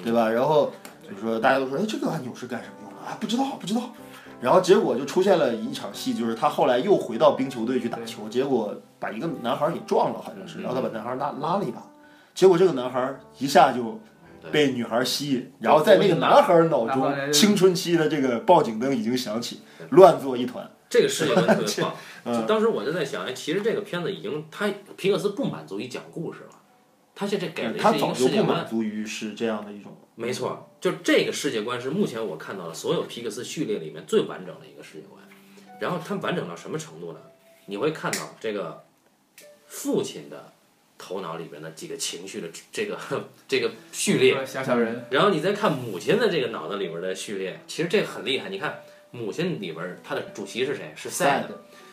[0.03, 0.31] 对吧？
[0.31, 0.73] 然后。
[1.09, 3.17] 就是说，大家都说，哎，这个按钮是干什么用的啊？
[3.21, 3.83] 不知道，不知道。
[4.41, 11.83] 然后结果就出现了一场戏，就是他后来又回到冰球队去打球，结果把一个男孩给撞了，好像是，然后他把男孩拉拉了一把，
[12.35, 13.99] 结果这个男孩一下就
[14.51, 20.71] 被女孩吸引，然后在那个男孩脑中，青春期的这个报警灯已经响起，乱作一团。
[20.89, 21.95] 这个事情特别棒。
[22.35, 26.51] 就当时我就在想，哎，其实这个片子已经，他皮克斯不满足于讲故事了。
[27.15, 35.23] 他现在给的是一个世界观，足于是这样的一种，没错，就这个世界观是目前我看到的所有皮克斯序列里面最完整的一个世界观。
[35.81, 37.21] 然后它完整到什么程度呢？
[37.67, 38.85] 你会看到这个
[39.67, 40.53] 父亲的
[40.97, 42.99] 头脑里边的几个情绪的这个
[43.47, 45.05] 这个序列，小小人。
[45.11, 48.49] 然后你再看母亲的这个脑子里边的序列，其实这个很厉害。
[48.49, 50.93] 你看母亲里边它的主席是谁？
[50.97, 51.45] 是 sad，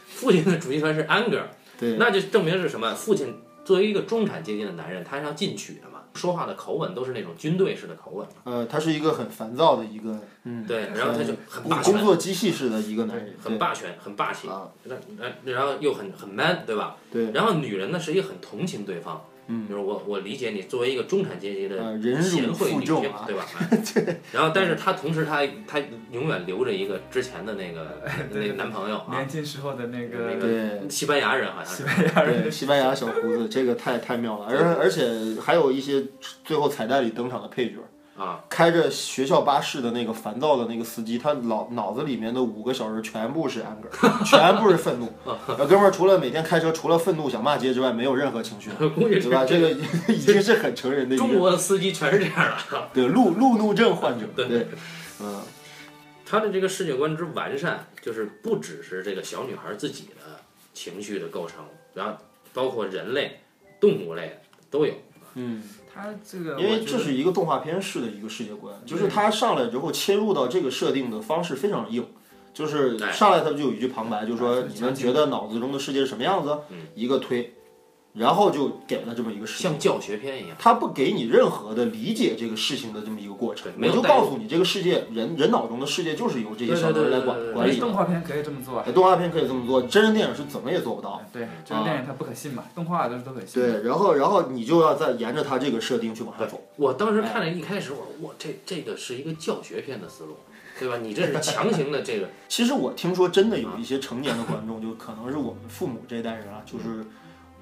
[0.08, 1.44] 父亲的主席团是 anger，
[1.78, 2.94] 对，那就证明是什么？
[2.94, 3.36] 父亲。
[3.66, 8.28] 作为一个中产阶级的男人，他是要进取的嘛，说话的口吻都是那种军队式的口吻。
[8.44, 14.48] 呃，他是一个很烦躁的一个，嗯，对，然后他就很霸权，工作机器式的一个男人，很霸权，很霸气。
[14.48, 16.98] 啊，那那然后又很很 man，对吧？
[17.12, 19.24] 对，然后女人呢是一个很同情对方。
[19.48, 21.78] 嗯，就是我我理解你作为一个中产阶级的
[22.22, 23.46] 贤惠女性，对吧？
[23.94, 24.18] 对。
[24.32, 25.82] 然后，但是她同时她她
[26.12, 34.46] 永远留着一个之前的那个 那个男朋友，年轻时候的那个那个西班牙人好像是西班牙人，西班牙小胡子，这个太太妙了。
[34.46, 35.06] 而而且
[35.42, 36.04] 还有一些
[36.44, 37.78] 最后彩蛋里登场的配角。
[38.16, 43.90] 啊，开着学校巴士的那个烦躁的那个司机，他脑脑子里面的五个小时全部是 anger，
[44.24, 45.12] 全部是愤怒。
[45.58, 49.44] 哥们儿除了每天开车，除了愤怒想骂街之外，没有任何情绪， 对吧？
[49.44, 49.72] 这个
[50.14, 51.18] 已经是很成人的。
[51.18, 52.36] 中国的司机全是这样
[52.70, 54.28] 的， 对，路路怒症患者。
[54.36, 54.68] 对，
[55.20, 55.42] 嗯，
[56.24, 60.40] 他的这个世界观之完善，就是不只是这个小女孩自己的
[60.72, 62.14] 情绪的构成，然后
[62.54, 63.40] 包括人类、
[63.80, 64.40] 动物类
[64.70, 64.94] 都有。
[65.34, 65.64] 嗯。
[65.94, 72.06] 它这个，因为这是一个动画片式的一个世界观，就是他上来之后切入到这个设定的方式非常硬，
[72.54, 76.58] 就是上来他就有一句旁白，就是说你们觉得脑子中的世界是什么样子？
[76.96, 77.54] 一个推。
[78.14, 87.80] 然后就给了这么一个事像教学片一样，他不给你任何的理解这个事情的这么一个过程，我就告诉你这个世界，人人脑中的世界就是由这些小人来管管理。
[87.80, 91.20] 动画片可以这么做，动画片可以这么做，真人电影是怎么也做不到。
[91.34, 93.60] 对，真人电影它不可信嘛，动画都是都可信。
[93.60, 96.62] 对，然后然后你就要再沿着他这个设定去往下走。
[96.76, 100.38] 我当时看了一开始，我我这这个是一个教学片的思路，
[100.80, 100.98] 对吧？
[100.98, 102.30] 你这是强行的这个。
[102.48, 107.04] 其实我听说真的有一些成年的观众，就可能是我们父母这一代人啊，就是。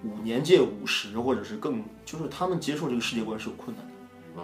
[0.04, 3.91] 五年届五十，或者是更，就是他们接受这个世界观是有困难的。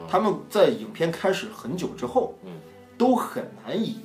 [0.10, 2.52] 他们在影片开始很久之后，嗯
[2.98, 4.00] 都很难以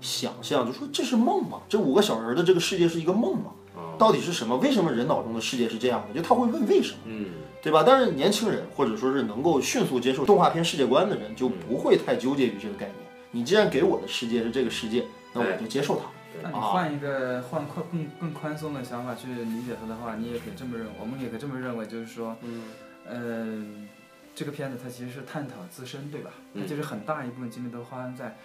[0.00, 1.60] 想象，就说这是梦吗？
[1.68, 3.52] 这五个小人的这个世界是一个梦吗？
[3.96, 4.56] 到底是什么？
[4.56, 6.14] 为什么人脑中的世界是这样的？
[6.14, 7.26] 就他会问为什么，嗯
[7.62, 7.84] 对吧？
[7.86, 12.96] 但是年轻人或者说是能够迅速接受动画片世界观的人，就不会太纠结于这个概念。
[13.30, 16.02] 你既然给我的世界是这个世界，那我就接受它。
[16.42, 22.62] 那你换一个换宽更更宽松的想法去理解它的话，你也可以这么认，我们也可以这么认为，就是说，嗯，
[23.06, 23.88] 呃，
[24.34, 26.30] 这个片子它其实是探讨自身，对吧？
[26.54, 28.36] 它其实很大一部分精力都花在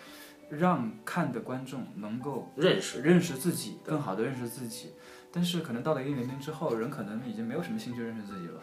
[0.49, 4.93] 让看的观众能够认识认识自己，更好的认识自己。
[5.31, 8.61] 但是可能到了一定年龄之后，人可能已经没有什么兴趣认识自己了。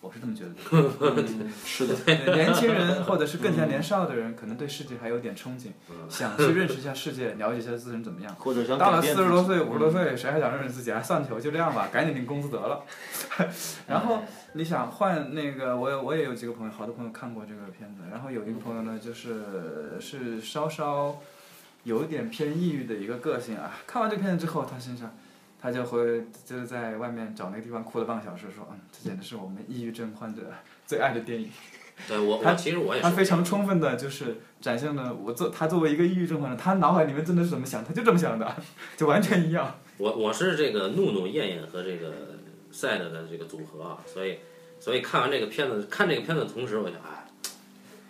[0.00, 0.50] 我是这么觉得
[1.12, 1.94] 的，是的，
[2.32, 5.70] 年轻人或者是更加年少的人，可能对世界还有点憧憬，
[6.08, 8.32] 想去认识一下世界，了解一下自身怎么样。
[8.36, 10.92] 或者到了四十多岁、五十多岁，谁还想认识自己？
[10.92, 12.84] 还算球，就这样吧，赶紧领工资得了。
[13.88, 14.22] 然后
[14.52, 18.02] 你想换那个，我我也有几个朋友，好多朋友看过这个片子。
[18.10, 21.18] 然后有一个朋友呢，就是是稍稍
[21.82, 23.72] 有一点偏抑郁的一个个性啊。
[23.84, 25.12] 看完这片子之后，他身上，
[25.60, 30.42] 他就会就是在外面找那个地方哭了半个小时，说，嗯，这简直是我们抑郁症患者
[30.86, 31.50] 最爱的电影。
[32.06, 38.54] 对我，他其实我也他非常充分的就是展现了我作他作为一个抑郁症患者，他脑海里面真的是怎么想，他就这么想的，
[38.96, 39.74] 就完全一样。
[39.96, 42.12] 我我是这个怒怒艳艳和这个
[42.70, 44.38] 赛德的这个组合啊，所以
[44.78, 47.26] 所以看完这个片子，看这个片子的同时，我想，哎，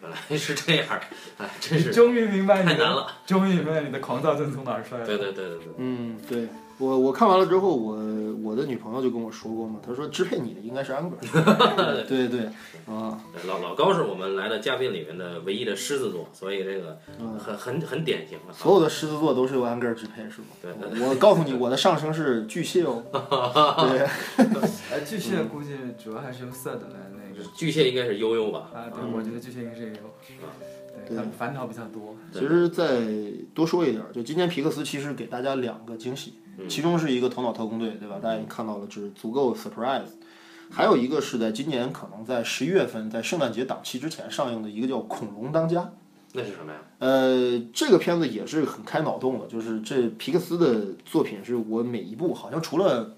[0.03, 1.01] 原来是这样，
[1.39, 5.07] 哎，真是终于明白太难了，终于明白你的狂躁症从哪儿出来的。
[5.07, 6.47] 对对对对对，嗯，对
[6.79, 7.97] 我我看完了之后，我
[8.43, 11.17] 我的女朋友就跟我说过嘛，她说支配你的应该是安格，
[12.09, 12.43] 对对
[12.87, 16.99] 啊，老老高是我们来的嘉宾里面的唯一的狮子座，所以这个
[17.37, 18.55] 很很很典型的。
[18.55, 20.47] 所有的狮子座都是由安格尔支配，是吗？
[20.63, 20.73] 对，
[21.09, 23.03] 我告诉你，我的上升是巨蟹哦。
[23.11, 24.07] 对，
[24.93, 27.45] 呃，巨蟹估计主要还是由色的来那个。
[27.57, 28.71] 巨蟹应该是悠悠吧？
[28.73, 29.95] 啊，对，我觉得巨蟹应该是悠悠。
[31.09, 32.15] 对，他烦恼比较多。
[32.33, 33.01] 其实再
[33.53, 36.35] 多说一点，就今天皮克斯其实给大家两个惊喜。
[36.67, 38.17] 其中是一个头脑特工队，对吧？
[38.21, 40.09] 大家已经看到了，就是足够 surprise。
[40.71, 45.81] 还有一个是在今年可能在十一月份，在圣诞节档期之前上映的一个叫《恐龙当家》。
[46.35, 46.79] 那是什么呀？
[46.99, 53.17] 呃，这个片子也是很开脑洞的，就是这皮克斯的作品是我每一部好像除了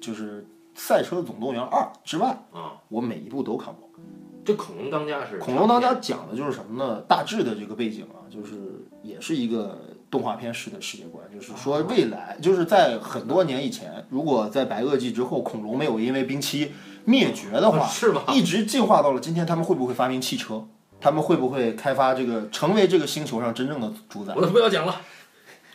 [0.00, 0.42] 就是
[0.74, 3.88] 《赛车总动员二》之外啊，我每一部都看过。
[4.44, 7.00] 这《恐龙当家》是《恐龙当家》讲的就是什么呢？
[7.08, 8.54] 大致的这个背景啊，就是
[9.02, 9.80] 也是一个。
[10.12, 16.70] 动画片式的世界观，就是说未来就是在很多年以前，如果在白垩纪之后，恐龙没有因为冰期
[17.06, 18.24] 灭绝的话，是吧？
[18.28, 20.68] 一直进化到了今天，他们会不会发明汽车？
[21.00, 24.34] 他们会不会开发这个，成为这个星球上真正的主宰？
[24.36, 25.00] 我不要讲了，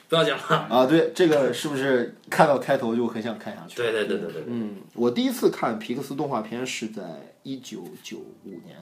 [0.07, 0.85] 不要讲了啊！
[0.85, 3.77] 对，这个是不是看到开头就很想看下去？
[3.77, 4.43] 对对对对对。
[4.45, 8.77] 嗯，我第一次看皮克斯动画片是在一九九五年，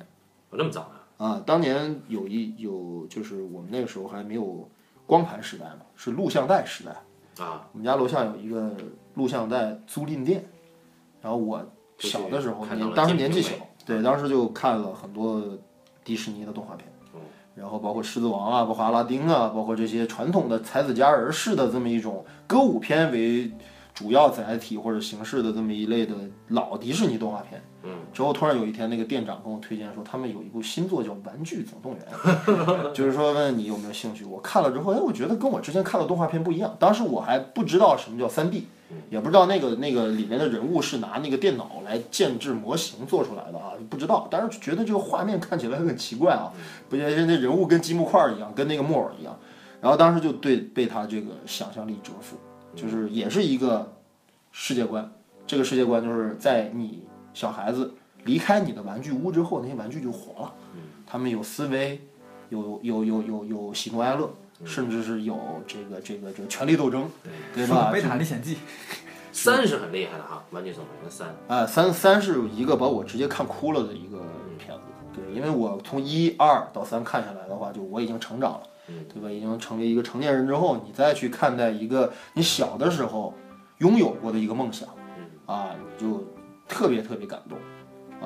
[0.52, 1.26] 有那么早啊？
[1.26, 4.70] 啊，当年有一有就是我们那个时候还没有。
[5.06, 6.92] 光盘时代嘛，是录像带时代
[7.44, 7.68] 啊。
[7.72, 8.72] 我们家楼下有一个
[9.14, 10.46] 录像带租赁店，
[11.22, 11.64] 然后我
[12.00, 13.54] 小的时候，当时年纪小，
[13.86, 15.42] 对，当时就看了很多
[16.04, 16.88] 迪士尼的动画片，
[17.56, 23.52] 然后包括狮子王啊，包括阿拉丁啊，包括这些传统的才子佳人式的这么一种歌舞片为
[23.96, 26.14] 主要载体或者形式的这么一类的
[26.50, 27.64] 老迪士尼动画片。
[27.84, 32.06] 嗯，之后突然有一天，那个店长跟我推荐说，他们有一部新作叫《玩具总动员》，
[32.94, 34.26] 就是说问你有没有兴趣。
[34.26, 36.76] 我看了之后，哎，我觉得跟我之前看的动画片不一样。
[36.78, 38.68] 当时我还不知道什么叫三 D，
[39.10, 44.28] 也不知道那个那个里面的人物是拿那个电脑来建制模型做出来的啊，不知道。
[44.30, 46.52] 但是觉得这个画面看起来很奇怪啊，
[46.90, 49.38] 不觉得那人物跟积木块一样，跟那个木偶一样。
[49.80, 52.36] 然后当时就对被他这个想象力折服，
[52.76, 53.94] 就是也是一个
[54.52, 55.12] 世界观。
[55.48, 57.04] 这个世界观就是在你。
[57.36, 60.54] 小孩子离开你的玩具屋之后，那些玩具就活了。
[61.06, 62.00] 他们有思维，
[62.48, 67.10] 有有有有有喜怒哀乐，甚至是有这个这个这个权力斗争，
[67.54, 67.92] 对吧？
[67.92, 68.56] 贝塔历险记
[69.34, 71.28] 三是很厉害的哈，玩具总动员三。
[71.50, 74.22] 啊，三三是一个把我直接看哭了的一个
[74.58, 74.84] 片子。
[75.14, 79.30] 对，因为我从一二到三看下来的话，就我已经成长了，对吧？
[79.30, 83.34] 已经成为一个成年人之后，你再去看待一个你小的时候
[83.80, 84.88] 拥有过的一个梦想，
[85.46, 86.24] 啊，你就。
[86.68, 87.60] 特别特别感动，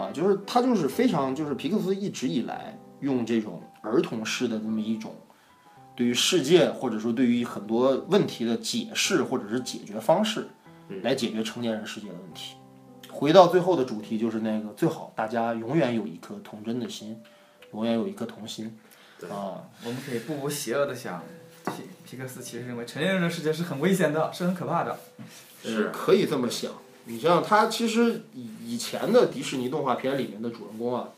[0.01, 5.13] 啊，就是他就是非常就是皮克斯一直以来用这种儿童式的这么一种
[5.93, 10.47] 对于世界或者说对于很多问题的解释或者是解决方式，
[11.03, 12.55] 来解决成年人世界的问题。
[13.11, 17.21] 回到最后的主题就是那个最好大家永远有一颗童真的心，
[17.73, 18.73] 永远有一颗童心。
[19.27, 21.21] 啊，我们可以不无邪恶的想，
[21.65, 24.97] 皮皮克斯其实认为成年人的世界是很危险的，是很可怕的，
[25.63, 26.71] 是可以这么想。
[27.05, 31.09] 你像他其实以以前的迪士尼动画片里面的主人公啊，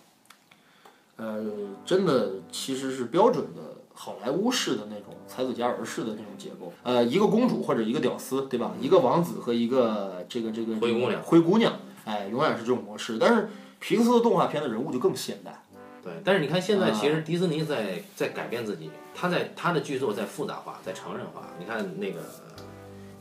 [1.17, 1.45] 呃，
[1.85, 8.71] 真的其实是标准的好莱坞式的那种才子佳人式的那种结构，呃，一个公主或者一个屌丝，对吧？
[8.79, 13.17] 一个王子和一个这个这个灰姑娘，灰姑娘，哎，永远是这种模式。
[13.19, 13.49] 但是
[13.79, 15.61] 皮克斯的动画片的人物就更现代。
[16.03, 21.47] 对，但是你看现在其实迪士尼在在改变自己，他在他的剧作在复杂化，在成人化。
[21.59, 22.19] 你看那个，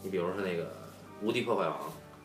[0.03, 0.63] 你比如说那个
[1.23, 1.73] 《无敌破坏王》。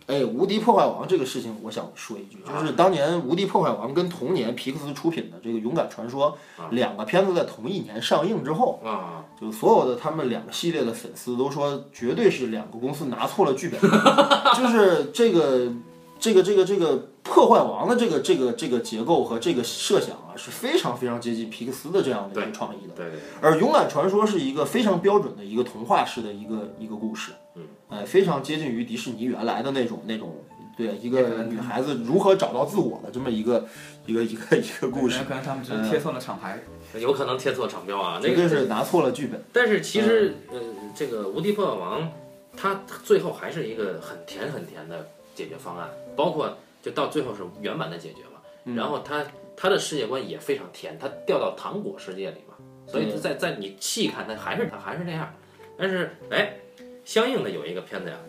[0.07, 6.37] 哎，无敌破坏王这个事情，我想说一句，就是当年无敌破坏王跟同年皮克斯出品的这个勇敢传说
[6.69, 13.81] 两个片子在同一年上映之后，啊就所有的他们两个系列的粉丝都说，绝对是两个公司拿错了剧本，
[14.55, 15.73] 就是这个
[16.19, 22.93] 这个这个这个破坏王的这个这个这个结构和这个设想啊，是非常非常接近皮克斯的这样的一个创意的。
[22.95, 23.19] 对对。
[23.41, 27.31] 而勇敢传说是一个非常标准的一个童话式的一个一个故事。
[27.55, 30.43] 嗯，哎，非常接近于迪士尼原来的那种那种
[30.77, 33.65] 对一个女孩子如何找到自我的这么一个
[34.05, 35.23] 一个一个一个故事。
[35.27, 36.59] 可能他们只是贴错了厂牌，
[36.99, 39.43] 有可能贴错厂标啊，那个是拿错了剧本。
[39.51, 40.59] 但是其实呃，
[40.95, 42.11] 这个无敌破坏王，
[42.55, 49.25] 它最后还是一个很甜很甜的解决方案，包括就到最后是圆满的解决嘛，然后他
[49.57, 52.53] 他的世界观也非常甜，他掉到糖果世界里嘛，
[52.85, 55.33] 所以在在你细看，他还是他还是那样。
[55.75, 56.57] 但是哎，
[57.03, 58.19] 相应的有一个片子呀，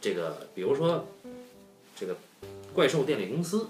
[0.00, 1.06] 这个比如说
[1.94, 2.16] 这个
[2.74, 3.68] 怪兽电力公司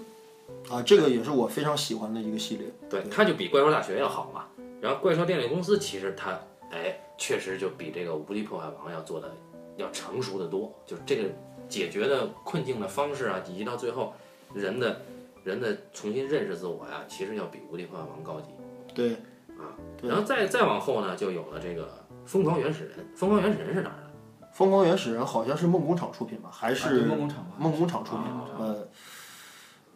[0.71, 2.65] 啊，这个也是我非常喜欢的一个系列。
[2.89, 4.47] 对，它就比怪兽大学要好嘛。
[4.81, 6.31] 然后怪兽电力公司其实它
[6.71, 9.31] 哎，确实就比这个无敌破坏王要做的
[9.77, 11.29] 要成熟的多，就是这个
[11.69, 14.13] 解决的困境的方式啊，以及到最后
[14.53, 15.01] 人的
[15.43, 18.49] 人的重新认识自我呀，其实要比无敌破坏王高级。
[18.93, 19.13] 对，
[19.57, 19.71] 啊，
[20.03, 22.05] 然后再再往后呢，就有了这个。
[22.25, 24.47] 疯狂原始人，疯狂原始人是哪儿的？
[24.53, 27.55] 疯狂原始人好像是梦工厂出品吧，还是梦工厂吧？
[27.57, 28.25] 梦工厂出品。
[28.59, 28.87] 呃，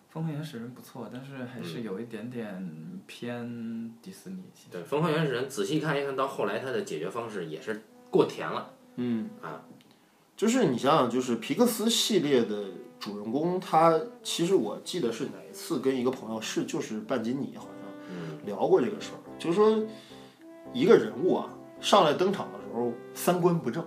[0.09, 4.45] 疯狂原始人不错，但是还是有一点点偏迪士尼。
[4.71, 8.74] 对，疯狂原始人仔细看一看到后来它的解决方式也是过甜了。
[8.95, 9.63] 嗯啊，
[10.36, 12.63] 就是你想想，就是皮克斯系列的
[12.99, 19.84] 主人公，他其实我记得是哪一次跟一个朋友是就是半斤尼好像聊过这个事儿，就是说
[20.73, 21.49] 一个人物啊。
[21.81, 23.86] 上来登场的时候三观不正，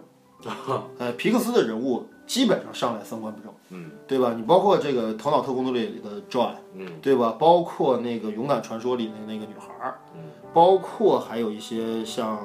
[0.99, 4.35] 呃，皮克斯的人物基本上上来三观不正，嗯，对吧？
[4.37, 7.35] 你包括这个《头脑特工队》里的 Joy，嗯，对吧？
[7.39, 10.21] 包括那个《勇敢传说》里的那个女孩儿，嗯，
[10.53, 12.39] 包括还有一些像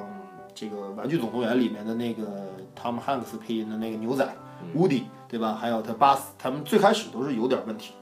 [0.54, 2.24] 这个《玩具总动员》里面的那个
[2.74, 4.26] 汤姆汉克斯配音的那个牛仔
[4.76, 5.54] Woody，对吧？
[5.54, 7.94] 还有他巴斯，他们最开始都是有点问题。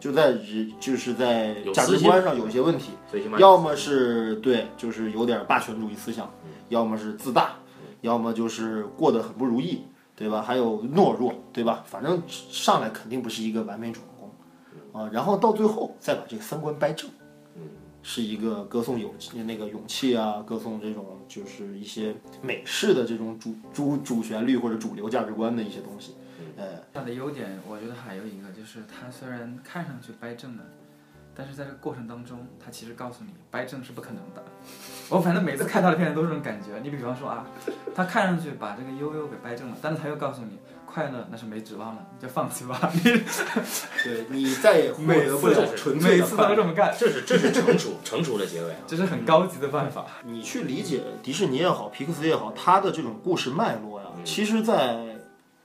[0.00, 2.92] 就在人就是在价值观上有一些问题，
[3.38, 6.28] 要么是对，就是有点霸权主义思想，
[6.70, 7.52] 要么是自大，
[8.00, 9.82] 要么就是过得很不如意，
[10.16, 10.40] 对吧？
[10.40, 11.84] 还有懦弱，对吧？
[11.86, 15.08] 反正上来肯定不是一个完美主人公啊。
[15.12, 17.08] 然后到最后再把这个三观掰正，
[18.08, 19.12] 是一个歌颂勇
[19.44, 26.14] 那个勇气啊，歌颂这种就是一些美式的这种主主主旋律或者主流价值观的一些东西。
[26.56, 30.62] 呃，它的优点，我觉得还有一个就是，它虽然看上去掰正了，
[31.34, 34.44] 但是在这个过程当中，它其实告诉你掰正是不可能的。
[35.10, 36.78] 我反正每次看他的片子都是这种感觉。
[36.84, 37.44] 你比方说啊，
[37.92, 40.56] 他看上去把这个悠悠给掰正了，但是他又告诉你，
[40.86, 42.90] 快乐那是没指望了， 你就放弃吧。
[42.94, 43.00] 你
[44.04, 50.06] 对你再也获得不了纯粹每次都这么干，这是这是成熟成熟的结尾啊， 这是很高级的办法。
[50.24, 55.16] 你去理解迪士尼也好，皮克斯也好，它的这种故事脉络呀，其实，在。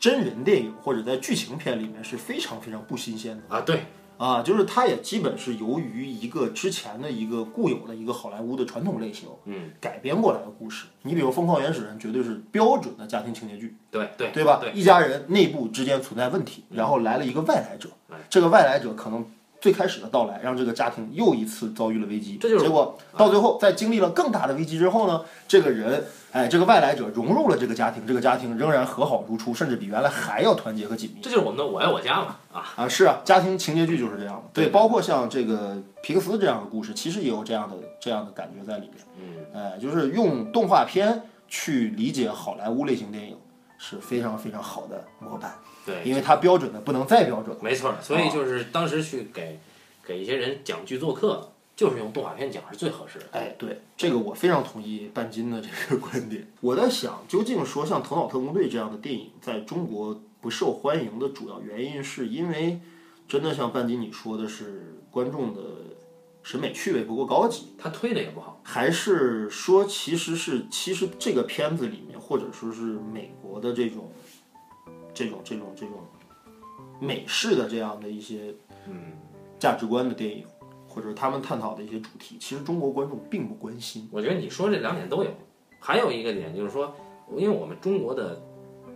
[0.01, 3.85] 真人电影或者在剧情片里面是非常非常不新鲜的啊，对
[4.23, 10.85] 啊，就是它也基本是由于一个之前的一个固有的一个好莱坞的传统类型，嗯，改编过来的故事。
[11.01, 14.59] 你比如《疯狂原始人》绝对是标准的家庭情节剧，对对对吧？
[14.61, 17.89] 对，一家人内部之间存在问题，然后来了一个外来者，
[18.29, 19.25] 这个外来者可能。
[19.61, 22.37] 最开始的到来，让这个家庭又一次遭遇了危机。
[22.41, 31.21] 这就是结果，到最后，在经历了更大的危机之后呢，这个人，哎，这个外来者融入了这个家庭，这个家庭仍然和好如初，甚至比原来还要团结和紧密。
[31.21, 34.43] 这就是我们的《我爱我家》嘛，啊啊，是啊，家庭情节剧就是这样的。
[34.51, 38.97] 对，包括像这个皮克斯这样的故事，其实也有这样的这样的感觉在里面。
[39.19, 43.37] 嗯，哎，就是用动画片去理解好莱坞类型电影
[43.77, 45.53] 是非常非常好的模板。
[45.85, 47.55] 对，因为它标准的不能再标准。
[47.61, 49.59] 没错，所以就是当时去给。
[50.03, 53.25] 给一些人讲剧做客，就是用动画片讲是最合适的。
[53.33, 56.45] 哎，对，这个我非常同意半斤的这个观点。
[56.59, 62.79] 我在想，究竟说像《头脑特工队》这样的电影在中国不受欢迎的主要原因，是因为
[63.27, 65.61] 真的像半斤你说的是观众的
[66.41, 74.11] 审美趣味不够高级，他推的也不好，还是说其实是其实这个片子里面，或者说是美国的这种
[75.23, 75.97] 这种这种这种
[76.99, 78.55] 美式的这样的一些
[78.87, 79.13] 嗯。
[79.59, 80.43] 价值观的电影，
[80.87, 84.09] 或者他们探讨的一些主题，其实中国观众并不关心。
[84.11, 85.29] 我觉得你说这两点都有，
[85.79, 86.95] 还有一个点就是说，
[87.37, 88.41] 因为我们中国的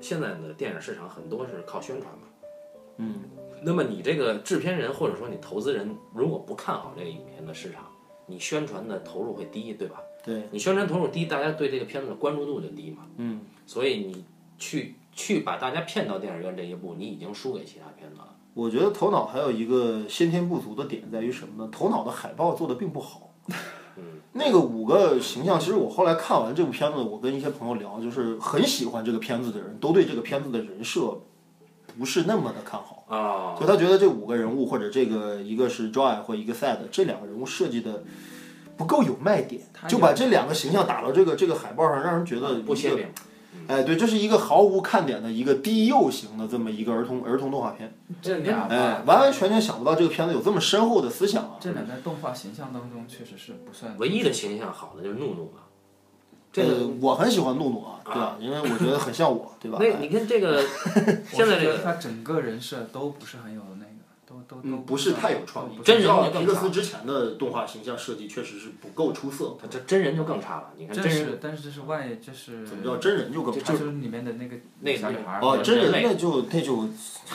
[0.02, 2.28] 现在的电影市场很多是靠宣传嘛，
[2.98, 3.22] 嗯，
[3.62, 7.86] 那么你这个制片人或者说你投资人如果不看好这个影片的市场，
[8.26, 10.02] 你宣传的投入会低，对吧？
[10.24, 14.26] 对你宣传投入低，大家对这个片子的关注度就低嘛，嗯，所以你
[14.58, 18.36] 去去把大家骗到电影院这一步，你已经输给其他片子了。
[18.54, 21.70] 我觉得头脑还有一个先天不足的点在于什么呢？
[21.72, 23.34] 头脑的海报做的并不好。
[23.98, 31.22] 嗯，那个五个形象，其实我后来看完这部片子，我跟一些朋友聊，就是很喜欢这个片子的人都对这个片子的人设
[31.98, 33.56] 不是那么的看好啊。
[33.60, 38.04] 就他觉得这五个人物或者这个一个是 Joy 或一个 Sad 这两个人物设计的
[38.76, 43.08] 不够有卖点，就把这两个形象打到这个这个海报上，让人觉得不鲜明。
[43.68, 47.94] 哎，对，这是一个毫无看点的一个低幼型的这么一个儿童儿童动画片。
[48.22, 51.58] 这俩哎，完完全全想不到这个片子有这么深厚的思想啊！
[51.60, 55.62] 这两在动画形象当中确实是不算唯一的形象好的就是怒怒了。
[56.54, 58.38] 这呃个，我很喜欢怒怒啊，对吧？
[58.40, 59.78] 因为我觉得很像我，对吧？
[59.82, 60.64] 那你看这个
[61.30, 63.75] 现在这个他整个人设都不是很有那个，
[64.48, 65.78] 都都都嗯，不是太有创意。
[65.84, 69.58] 真人知道就更差皮克斯之前的动画形象设计确实是不够出色。
[69.60, 70.74] 他这真人就更差了。
[70.78, 73.74] 你看这真人是，但是这是外，这是怎么叫真人就更差？
[73.74, 76.88] 就是里面的那个那个小女孩儿哦，真人那就那就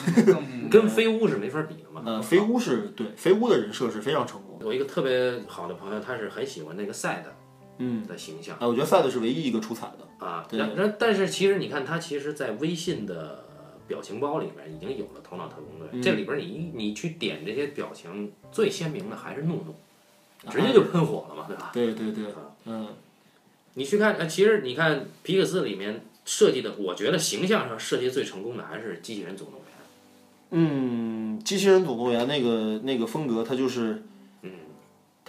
[0.69, 2.01] 跟飞屋是没法比的嘛。
[2.05, 4.65] 呃，飞屋是对飞屋的人设是非常成功的。
[4.65, 7.33] 有一个特别好的朋友，他是很喜欢那个赛的
[7.79, 10.25] 嗯，的形象哎，我觉得赛德是唯一一个出彩的。
[10.25, 10.45] 啊。
[10.47, 13.43] 对然然但是其实你看，他其实，在微信的
[13.91, 15.89] 表情包里边已经有了头脑特工队。
[15.91, 19.75] 嗯这里边你你去点这些表情，最鲜明的还是怒怒，
[20.49, 21.71] 直接就喷火了嘛，对吧？
[21.73, 22.33] 对对对，
[22.63, 22.87] 嗯，
[23.73, 29.63] 你去看，呃，其实你看皮克斯里面设计的，我觉得形象上设计最成功的还是《机器人总动员》。
[30.51, 34.03] 嗯，机器人总动员那个那个风格，它就是，嗯，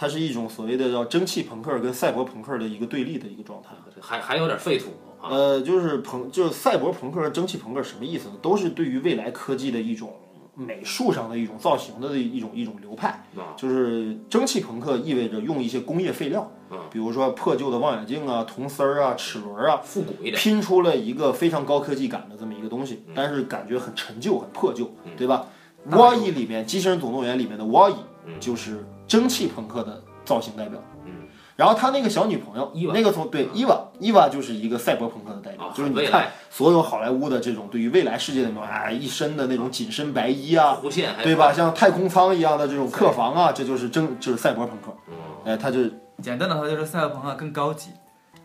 [0.03, 3.69] 它是一种所谓的叫蒸汽朋克跟赛博朋克的一个对立的一个状态。
[4.01, 4.87] 还还有点废土
[5.21, 5.31] 啊。
[5.31, 8.35] 呃，就是朋就是赛博朋克和蒸汽朋克什么意思呢？
[8.43, 10.13] 都是对于未来科技的一种
[10.57, 13.11] 美术上的一种造型的一种一种流派。
[13.37, 20.35] 啊就是蒸汽朋克意味着用一些工业废料，啊比如说破旧的望远镜啊、铜丝儿啊、齿轮啊，复古一点。
[20.35, 25.47] 拼出了一个非常高科技感的这么一个东西，嗯但是感觉很陈旧、很破旧，对吧？
[25.93, 27.95] 沃伊里面《机器人总动员》里面的沃伊
[28.39, 30.81] 就是蒸汽朋克的造型代表。
[31.05, 31.13] 嗯。
[31.55, 32.95] 然后他那个小女朋友，伊娃。
[32.95, 41.53] 那个从对伊娃，伊娃就是一个赛博朋克的代表，啊就是你看所有好莱坞的这种对于未来世界的那种哎，一身的那种紧身白衣啊，弧线对吧？
[41.53, 45.93] 像太空舱一样的这种客房啊，这就是蒸就是赛博朋克，嗯哎，它就是
[46.23, 47.91] 简单的说就是赛博朋克更高级，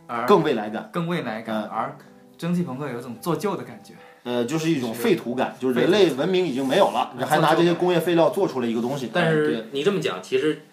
[0.05, 0.89] 而更未来感。
[0.91, 1.97] 更未来感，而
[2.37, 3.93] 蒸汽朋克有一种做旧的感觉。
[4.27, 9.09] 呃，就是一种废土感，就是人类文明已经没有了，你还拿这些工业废料做出了一个东西。
[9.13, 10.63] 但是你这么讲，其实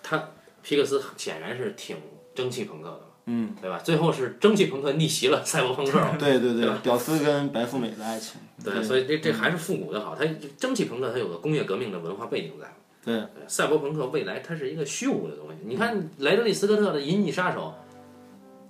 [0.00, 0.28] 他
[0.62, 1.96] 皮克斯显然是挺
[2.36, 3.80] 蒸汽朋克的，嗯，对吧？
[3.82, 8.40] 最后是蒸汽朋克逆袭了赛博朋克，对对对，屌丝跟白富美的爱情。
[8.62, 10.14] 对，所以这这还是复古的好。
[10.14, 10.24] 它
[10.56, 12.66] 蒸汽朋克它有个工业革命的文化背景在，
[13.04, 15.56] 对，对赛博朋克未来它是一个虚无的东西。
[15.64, 17.74] 你看雷德利·斯科特的《银翼杀手》，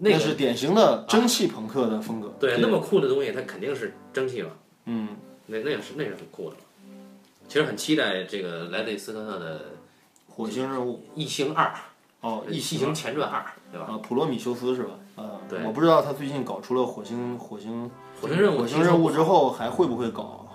[0.02, 2.34] 那个是典型的蒸汽朋克的风格。
[2.40, 4.50] 对那么酷的东西，它肯定是蒸汽嘛，
[4.86, 5.08] 嗯，
[5.46, 6.56] 那那是那是很酷的。
[7.46, 9.58] 其实很期待这个莱德利·斯科特的
[10.28, 11.66] 《火星任务异形二》
[12.20, 13.40] 哦，《异形形前传二》，
[13.72, 13.86] 对吧？
[13.90, 14.90] 啊，普罗米修斯是吧？
[15.16, 17.90] 啊，对我不知道他最近搞出了火星火星
[18.20, 20.46] 火星任务火星任务之后还会不会搞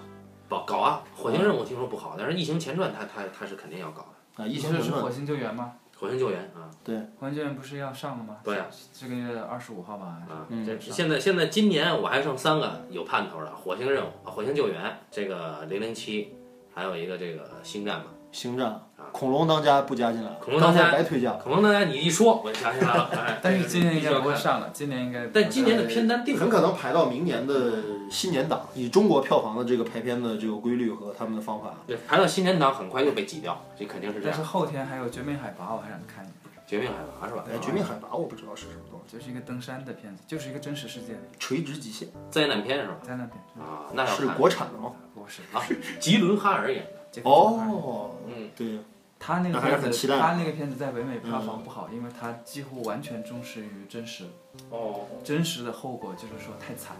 [0.47, 1.03] 搞搞啊！
[1.15, 4.05] 火星任务听说不好，但是《异形前传》他他他是肯定要搞
[4.37, 4.47] 的，啊？
[4.47, 5.73] 异形前传是是火星救援吗？
[5.97, 8.37] 《火星救援》啊，对火星救援不是要上了吗？
[8.43, 10.05] 对啊，这个月二十五号吧。
[10.29, 16.35] 啊，嗯这现在现在今年我还剩三个有盼头的，火星任务、啊火星救援，这个零零七，
[16.73, 18.07] 还有一个这个星战嘛。
[18.35, 18.81] 星战，
[19.13, 21.39] 恐龙当家不加进来，恐龙当家白推荐了。
[21.41, 23.09] 可能大家你一说，我就想起来了。
[23.15, 25.25] 哎，但是今年应该不会上了，今年应该。
[25.27, 27.75] 但今年的片单定很可能排到明年的
[28.11, 28.67] 新年档。
[28.75, 34.35] 以中国票房的这个排片的这个规律和他们的方法，对排到新年档，很快又被挤掉，这肯定是这样。
[34.35, 36.35] 但是后天还有《绝命海拔》，我还想看一眼。
[36.67, 37.45] 绝命海拔是吧？
[37.47, 42.95] 哎，《绝命海拔》我不知道是什么东西，就是一个登山的片子，就是一个真实事件垂直极限灾难片是吧？
[43.01, 43.39] 灾难片。
[43.65, 44.91] 啊，那是国产的吗？
[45.13, 45.63] 不是啊，
[46.01, 47.04] 吉伦哈尔演的。
[47.15, 48.79] 杰克乔尔哦，嗯，对，
[49.17, 54.25] 他那个片子，他那个片子在北美票房不好，因为他几乎完全忠实于真实。
[54.69, 56.97] 哦真实的后果就是说太惨。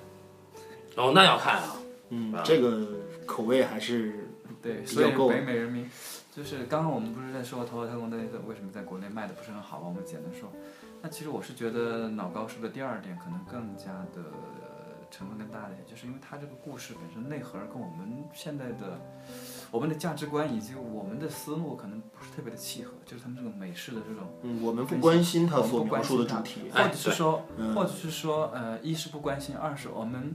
[0.95, 1.75] 哦，那要看啊。
[2.09, 2.87] 嗯啊，这个
[3.25, 4.29] 口味还是
[4.61, 5.89] 对，比所以北美人民
[6.33, 9.87] 就是刚刚我们不是在说《头号特工队》为什么在国内卖的不是很好吗？
[9.87, 10.49] 我们简单说。
[11.01, 14.21] 那其实我是觉得脑高叔的第二点可能更加的
[15.11, 18.99] 成分更大一点，就是因为他这个故事本身内核跟我们现在的
[19.71, 24.27] 我们的价值观以及我们的思路可能不是特别的契合，就是他们这种美式的这种。
[24.43, 26.69] 嗯，我们不关心他们所描述的关心它主题。
[26.71, 30.33] 或者是说，嗯或者是说，呃，一是不关心，二是我们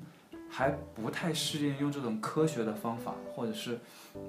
[0.51, 3.81] 还不太适应用这种科学的方法，或者是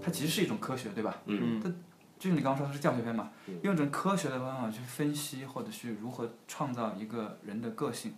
[0.01, 1.21] 它其实是一种科学，对吧？
[1.25, 1.69] 嗯它
[2.19, 8.13] 就是你刚刚说它是教学片嘛嗯，用这种科学的方法去分析，或者去如何创造一个人的个性，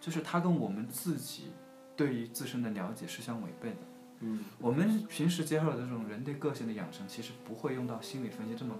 [0.00, 1.50] 就是它跟我们自己
[1.96, 3.76] 对于自身的了解是相违背的。
[4.20, 8.74] 嗯我们平时接受的这种人对个性的养成，其实不会用到心理分析这么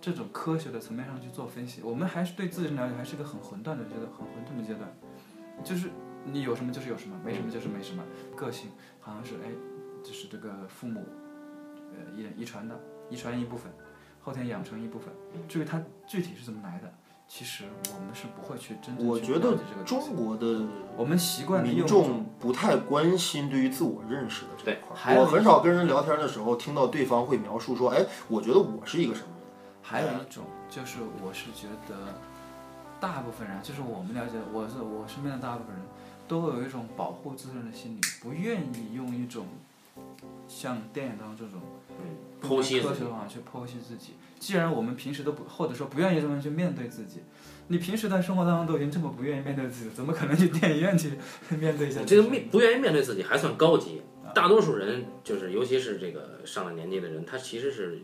[0.00, 1.82] 这种科学的层面上去做分析。
[1.82, 4.90] 我们还是对自身了解还是一个很混沌的阶段，很混沌的阶段，
[5.64, 5.90] 就是
[6.24, 8.02] 你有什么就是有什么，没什么就是没什么。
[8.36, 9.50] 个性好像是哎，
[10.04, 11.04] 就是这个父母
[11.92, 12.78] 呃遗遗传的，
[13.10, 13.72] 遗传一部分，
[14.20, 15.12] 后天养成一部分。
[15.48, 16.94] 至于它具体是怎么来的，
[17.32, 17.62] 其实
[17.94, 20.66] 我们是不会去真正我觉得去了解这个东西中国的
[20.96, 24.96] 我们习惯地民用一种众不太关心对于自我认识的这一块儿。
[24.96, 29.46] 还有一我很少跟人聊天的时候听到对方会描述说，哎，我觉得我是一个什么人。
[29.80, 32.12] 还有一种就是，我是觉得
[32.98, 35.84] 大部分人，就是我们了解，我是我身边的大部分人，
[36.26, 39.46] 都会有一种保护自身的心理，不愿意用一种
[40.48, 41.89] 像电影当中这种嗯，
[42.42, 44.14] 剖析自己科学的方法去剖析自己。
[44.38, 47.20] 既然我们平时都不，或者说不愿意这么去面对自己，
[47.68, 51.12] 你平时在生活当中都已经这么不愿意面对自己，怎么可能去电影院去
[51.50, 54.00] 面对一下这个面不愿意面对自己还算高级，
[54.34, 58.00] 大多数人就是尤其是这个上了年纪的人，他其实是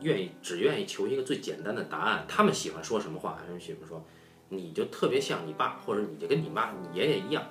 [0.00, 2.26] 愿意只愿意求一个最简单的答案。
[2.28, 4.04] 他们喜欢说什么话，他们喜欢说
[4.50, 7.42] 你就特别像你爸，或者你就跟你妈、你爷爷一样，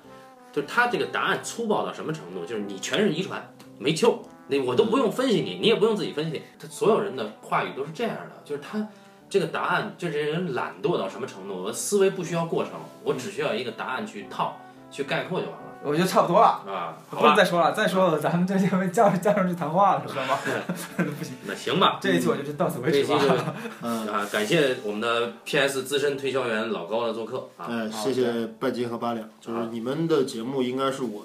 [0.51, 4.21] 就是他这个答案粗暴到什么程度，就是你全是遗传，没救，
[4.51, 8.87] 那我都不用分析你，你也不用自己分析，他所有人的话语都是这样的，就是他。
[9.31, 11.61] 这个答案，就这人懒惰到什么程度？
[11.61, 14.57] 我的思维不需要过程，我只需要一个答案去套、
[14.91, 16.47] 去概括就完了我觉得差不多了。
[16.67, 16.97] 啊。
[17.09, 20.37] 不能，再说了，再说了，咱们这就被叫叫上去谈话了，知道吗？
[20.97, 23.17] 不行，那行吧，这一期我就就到此为止吧。
[23.17, 23.29] 就
[23.87, 27.67] 嗯，啊，感谢我们的 PS 资深推销员老高的做客啊。
[27.69, 31.23] 哎，谢谢半斤和八两，就是你们的节目应该是我，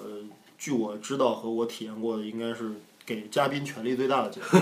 [0.57, 2.71] 据我知道和我体验过的，应该是
[3.07, 4.59] 给嘉宾权力最大的节目，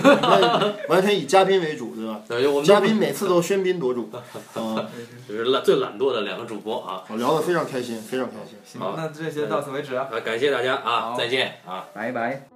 [0.88, 2.22] 完全 以嘉宾为主，对吧？
[2.64, 4.22] 嘉宾每次都喧宾夺主，啊，
[5.28, 7.02] 就是懒最懒惰的两个主播啊。
[7.08, 8.56] 我聊得非常开心，非常开心。
[8.64, 11.86] 行，那这些到此为止啊，啊，感谢大家啊，再见啊。
[11.92, 12.55] 拜拜。